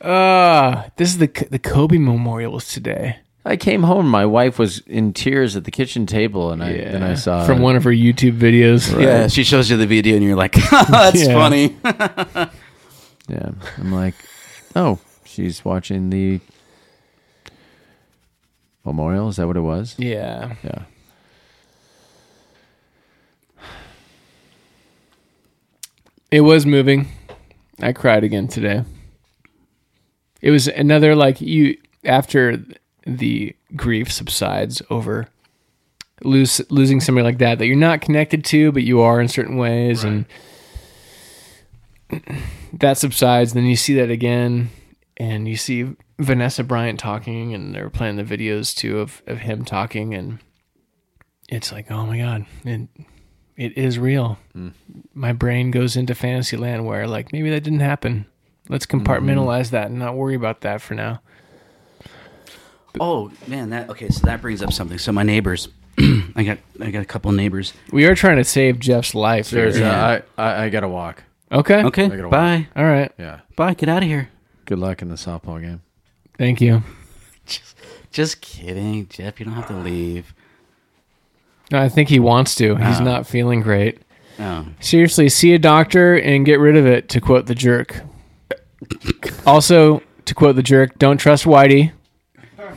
[0.00, 3.18] Uh, this is the the Kobe Memorial was today.
[3.44, 4.08] I came home.
[4.08, 7.60] My wife was in tears at the kitchen table, and I and I saw from
[7.60, 9.00] one of her YouTube videos.
[9.00, 11.76] Yeah, she shows you the video, and you're like, "That's funny."
[13.28, 14.14] Yeah, I'm like,
[14.74, 16.40] oh, she's watching the
[18.88, 19.28] memorial.
[19.28, 19.94] Is that what it was?
[19.98, 20.54] Yeah.
[20.62, 20.84] Yeah.
[26.30, 27.08] It was moving.
[27.80, 28.84] I cried again today.
[30.42, 32.62] It was another like you after
[33.06, 35.28] the grief subsides over
[36.22, 39.56] lose losing somebody like that that you're not connected to but you are in certain
[39.56, 40.26] ways and
[42.72, 44.68] that subsides then you see that again
[45.16, 49.64] and you see Vanessa Bryant talking and they're playing the videos too of, of him
[49.64, 50.38] talking and
[51.48, 52.88] it's like oh my god it,
[53.56, 54.38] it is real
[55.14, 58.26] my brain goes into fantasy land where like maybe that didn't happen.
[58.68, 61.20] Let's compartmentalize that and not worry about that for now.
[63.00, 64.08] oh man, that okay.
[64.08, 64.98] So that brings up something.
[64.98, 67.72] So my neighbors, I got I got a couple neighbors.
[67.92, 69.50] We are trying to save Jeff's life.
[69.50, 69.78] There's.
[69.78, 69.90] Yeah.
[70.06, 71.24] Uh, I, I I gotta walk.
[71.50, 71.82] okay.
[71.84, 73.10] Okay, gotta bye, All right.
[73.18, 73.40] Yeah.
[73.56, 73.74] bye.
[73.74, 74.28] Get out of here.
[74.66, 75.82] Good luck in the softball game.
[76.38, 76.82] Thank you.
[78.10, 79.38] Just kidding, Jeff.
[79.38, 80.32] You don't have to leave.
[81.70, 82.76] No, I think he wants to.
[82.76, 83.04] He's Oh.
[83.04, 84.00] not feeling great.
[84.40, 88.00] Oh, Seriously, see a doctor and get rid of it, to quote the jerk.
[89.46, 91.92] also, to quote the jerk, don't trust Whitey.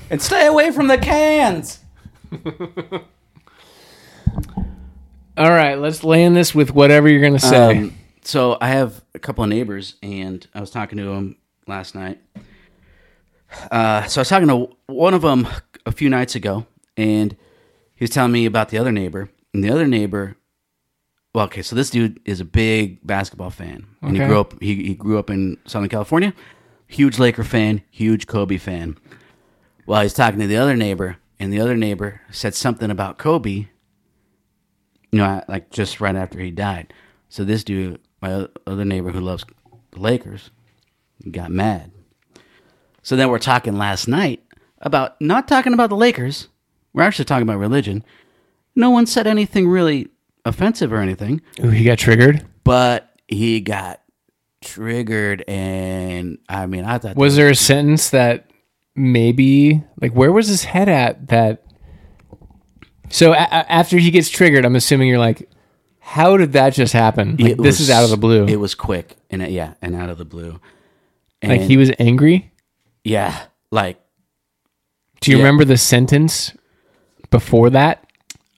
[0.09, 1.79] and stay away from the cans.
[5.37, 7.77] All right, let's land this with whatever you're going to say.
[7.77, 7.93] Um,
[8.23, 11.37] so I have a couple of neighbors, and I was talking to them
[11.67, 12.19] last night.
[13.69, 15.47] Uh, so I was talking to one of them
[15.85, 16.65] a few nights ago,
[16.97, 17.35] and
[17.95, 19.29] he was telling me about the other neighbor.
[19.53, 20.37] And the other neighbor,
[21.35, 24.27] well, okay, so this dude is a big basketball fan, and he Okay.
[24.27, 24.61] grew up.
[24.61, 26.33] He, he grew up in Southern California.
[26.87, 28.97] Huge Laker fan, huge Kobe fan.
[29.85, 33.67] Well, he's talking to the other neighbor, and the other neighbor said something about Kobe.
[35.11, 36.93] You know, like just right after he died.
[37.29, 39.45] So this dude, my o- other neighbor who loves
[39.91, 40.51] the Lakers,
[41.29, 41.91] got mad.
[43.03, 44.43] So then we're talking last night
[44.79, 46.47] about not talking about the Lakers.
[46.93, 48.03] We're actually talking about religion.
[48.75, 50.09] No one said anything really
[50.45, 52.45] offensive or anything, Ooh, he got triggered.
[52.63, 54.01] but he got
[54.61, 58.49] triggered, and I mean, I thought Was there a sentence that
[58.95, 61.63] maybe like where was his head at that?
[63.09, 65.49] So a- a- after he gets triggered, I'm assuming you're like,
[65.99, 67.35] how did that just happen?
[67.37, 68.45] Like, it this is out of the blue.
[68.47, 70.59] It was quick, and uh, yeah, and out of the blue.
[71.41, 72.50] And like he was angry.
[73.03, 73.99] Yeah, like
[75.21, 75.43] Do you Yeah.
[75.43, 76.53] remember the sentence
[77.29, 78.05] before that?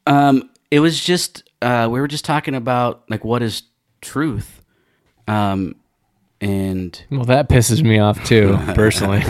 [0.07, 3.63] Um, it was just uh, we were just talking about like what is
[4.01, 4.61] truth,
[5.27, 5.75] um,
[6.41, 9.23] and Well, that pisses me off too, personally.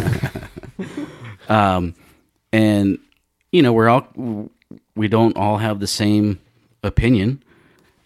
[1.49, 1.93] um,
[2.51, 2.97] and
[3.51, 4.49] you know we're all
[4.95, 6.39] we don't all have the same
[6.83, 7.43] opinion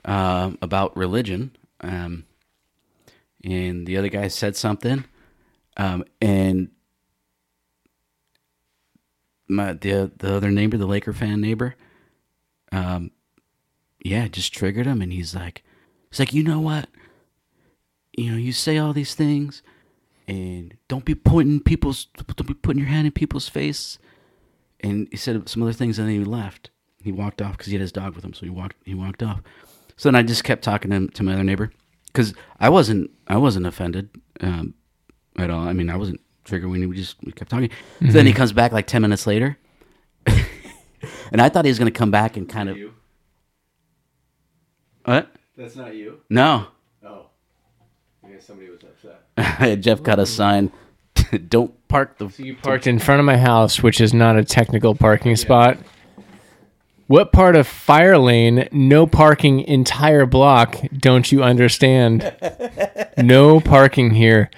[0.05, 1.51] uh, about religion.
[1.81, 2.25] Um,
[3.43, 5.05] and the other guy said something,
[5.77, 6.69] um, and
[9.47, 11.75] my the the other neighbor, the Laker fan neighbor,
[12.71, 13.11] um,
[14.03, 15.63] yeah, just triggered him, and he's like,
[16.09, 16.89] he's like, you know what,
[18.13, 19.61] you know, you say all these things,
[20.27, 23.97] and don't be pointing people's, don't be putting your hand in people's face,
[24.79, 26.69] and he said some other things, and then he left.
[27.03, 29.23] He walked off because he had his dog with him, so he walked he walked
[29.23, 29.41] off.
[29.95, 31.71] So then I just kept talking to, to my other neighbor
[32.07, 34.09] because I wasn't I wasn't offended
[34.41, 34.73] um,
[35.37, 35.67] at all.
[35.67, 37.69] I mean, I wasn't triggered when we just we kept talking.
[37.99, 38.37] So then he mm-hmm.
[38.37, 39.57] comes back like ten minutes later,
[40.25, 42.77] and I thought he was going to come back and kind of
[45.05, 45.31] what?
[45.55, 46.21] That's not you.
[46.29, 46.67] No,
[47.05, 47.27] Oh,
[48.23, 49.81] I guess somebody was upset.
[49.81, 50.71] Jeff got a sign.
[51.47, 52.29] Don't park the.
[52.29, 55.77] So you parked in front of my house, which is not a technical parking spot.
[57.07, 62.35] What part of fire lane, no parking entire block, don't you understand?
[63.17, 64.49] no parking here.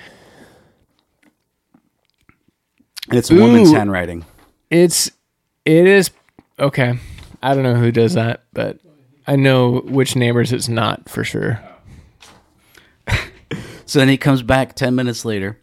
[3.11, 4.25] It's woman's handwriting.
[4.69, 5.11] It's
[5.65, 6.11] it is
[6.59, 6.99] okay.
[7.41, 8.79] I don't know who does that, but
[9.25, 11.61] I know which neighbors it's not for sure.
[13.85, 15.59] So then he comes back ten minutes later,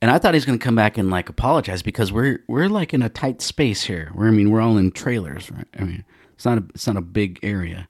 [0.00, 2.94] and I thought he's going to come back and like apologize because we're we're like
[2.94, 4.10] in a tight space here.
[4.14, 5.66] We're I mean we're all in trailers, right?
[5.78, 6.02] I mean
[6.32, 7.88] it's not a it's not a big area,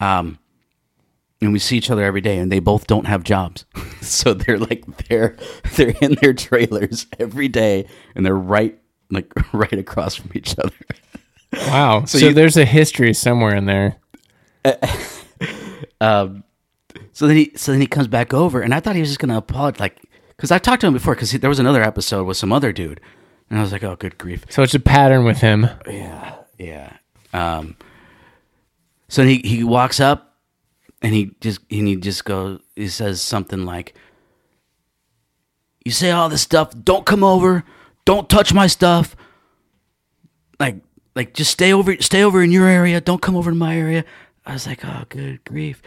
[0.00, 0.38] um,
[1.44, 3.64] and we see each other every day, and they both don't have jobs,
[4.00, 5.36] so they're like they're
[5.76, 8.78] they're in their trailers every day, and they're right
[9.10, 10.74] like right across from each other.
[11.68, 12.04] Wow.
[12.06, 13.96] So, you- there's a history somewhere in there.
[16.00, 16.44] Um,
[17.12, 19.20] so then he so then he comes back over, and I thought he was just
[19.20, 20.02] gonna apologize, like
[20.36, 23.00] because I talked to him before, because there was another episode with some other dude,
[23.48, 25.68] and I was like, oh, good grief, So it's a pattern with him.
[25.88, 26.96] yeah, yeah.
[27.32, 27.76] Um,
[29.08, 30.33] so he he walks up,
[31.04, 33.94] and he just and he just goes, he says something like,
[35.84, 37.62] "You say all this stuff, don't come over,
[38.06, 39.14] don't touch my stuff,
[40.58, 40.76] like
[41.14, 44.06] like just stay over stay over in your area, don't come over to my area."
[44.46, 45.82] I was like, "Oh, good grief."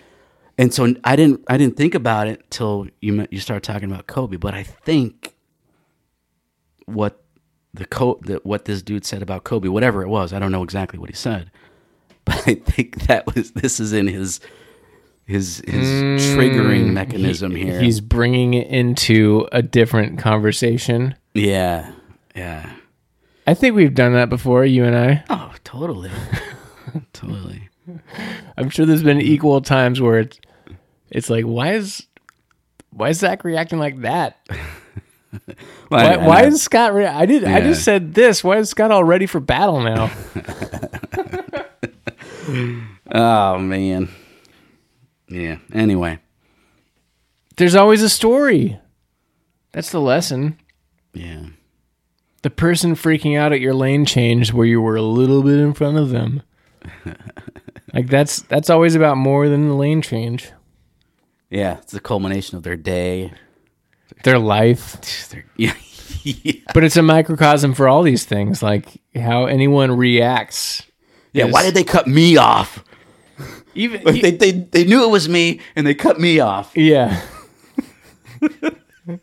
[0.55, 4.05] And so I didn't I didn't think about it till you you started talking about
[4.05, 5.33] Kobe, but I think
[6.85, 7.23] what
[7.73, 10.63] the co- the, what this dude said about Kobe, whatever it was, I don't know
[10.63, 11.49] exactly what he said,
[12.25, 14.39] but I think that was this is in his
[15.27, 15.87] his his
[16.35, 17.79] triggering mm, mechanism He- here.
[17.81, 21.15] He's bringing it into a different conversation.
[21.33, 21.91] yeah,
[22.35, 22.71] yeah.
[23.45, 25.23] I think we've done that before, you and I.
[25.29, 26.11] Oh, totally,
[27.13, 27.69] totally.
[28.57, 30.39] I'm sure there's been equal times where it's
[31.11, 32.05] it's like, why is
[32.89, 34.37] why is Zack reacting like that?
[35.89, 36.93] Why, I- why is Scott?
[36.93, 37.43] Re- I did.
[37.43, 38.43] I just said this.
[38.43, 40.09] Why is Scott all ready for battle now?
[43.11, 44.09] Oh man.
[45.29, 45.57] Yeah.
[45.73, 46.19] Anyway.
[47.57, 48.79] There's always a story.
[49.71, 50.57] That's the lesson.
[51.13, 51.47] Yeah.
[52.43, 55.73] The person freaking out at your lane change where you were a little bit in
[55.73, 56.43] front of them.
[57.93, 60.51] like that's that's always about more than the lane change.
[61.49, 61.77] Yeah.
[61.79, 63.33] It's the culmination of their day.
[64.23, 65.29] Their life.
[65.31, 65.73] Their- yeah.
[66.23, 66.53] yeah.
[66.73, 70.83] But it's a microcosm for all these things, like how anyone reacts.
[71.33, 71.47] Yeah.
[71.47, 72.83] is- Why did they cut me off?
[73.77, 76.75] Even Like they, they they knew it was me and they cut me off.
[76.75, 77.21] Yeah.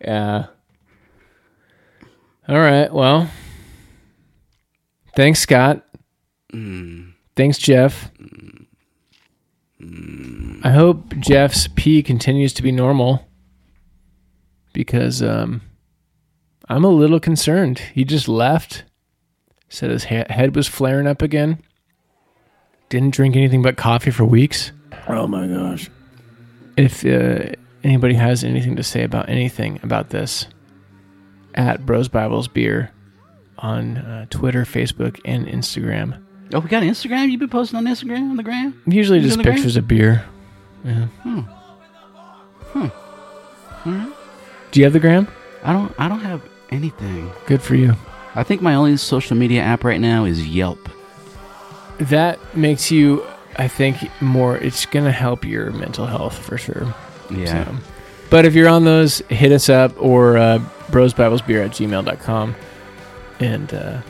[0.00, 0.46] yeah.
[2.48, 2.92] All right.
[2.92, 3.30] Well,
[5.14, 5.84] thanks, Scott.
[7.36, 8.10] Thanks, Jeff.
[10.64, 13.26] I hope Jeff's pee continues to be normal
[14.72, 15.62] because um,
[16.68, 17.78] I'm a little concerned.
[17.94, 18.84] He just left,
[19.68, 21.62] said his he- head was flaring up again,
[22.92, 24.70] didn't drink anything but coffee for weeks
[25.08, 25.88] Oh my gosh.
[26.76, 30.46] if uh, anybody has anything to say about anything about this,
[31.54, 32.90] at Bros Bibles Beer
[33.58, 36.22] on uh, Twitter, Facebook, and Instagram.
[36.54, 37.30] Oh, we got Instagram.
[37.30, 38.80] You've been posting on Instagram on the gram.
[38.86, 39.54] Usually just the gram?
[39.54, 40.24] pictures of beer.
[40.84, 41.06] Yeah.
[41.22, 41.40] Hmm.
[42.74, 42.90] All
[43.86, 44.12] right.
[44.70, 45.28] Do you have the gram?
[45.64, 45.94] I don't.
[45.98, 47.30] I don't have anything.
[47.46, 47.94] Good for you.
[48.34, 50.88] I think my only social media app right now is Yelp.
[52.08, 53.24] That makes you,
[53.56, 54.56] I think, more.
[54.56, 56.94] It's gonna help your mental health for sure.
[57.30, 57.64] Yeah.
[57.66, 57.76] So-
[58.30, 60.58] But if you're on those, hit us up or uh,
[60.90, 62.54] brosbiblesbeer at gmail.com
[63.40, 64.00] and uh,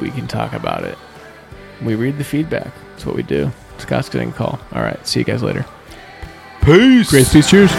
[0.00, 0.98] we can talk about it.
[1.82, 2.72] We read the feedback.
[2.90, 3.50] That's what we do.
[3.78, 4.58] Scott's getting a call.
[4.72, 5.04] All right.
[5.06, 5.64] See you guys later.
[6.62, 7.10] Peace.
[7.10, 7.72] Grace, peace, cheers.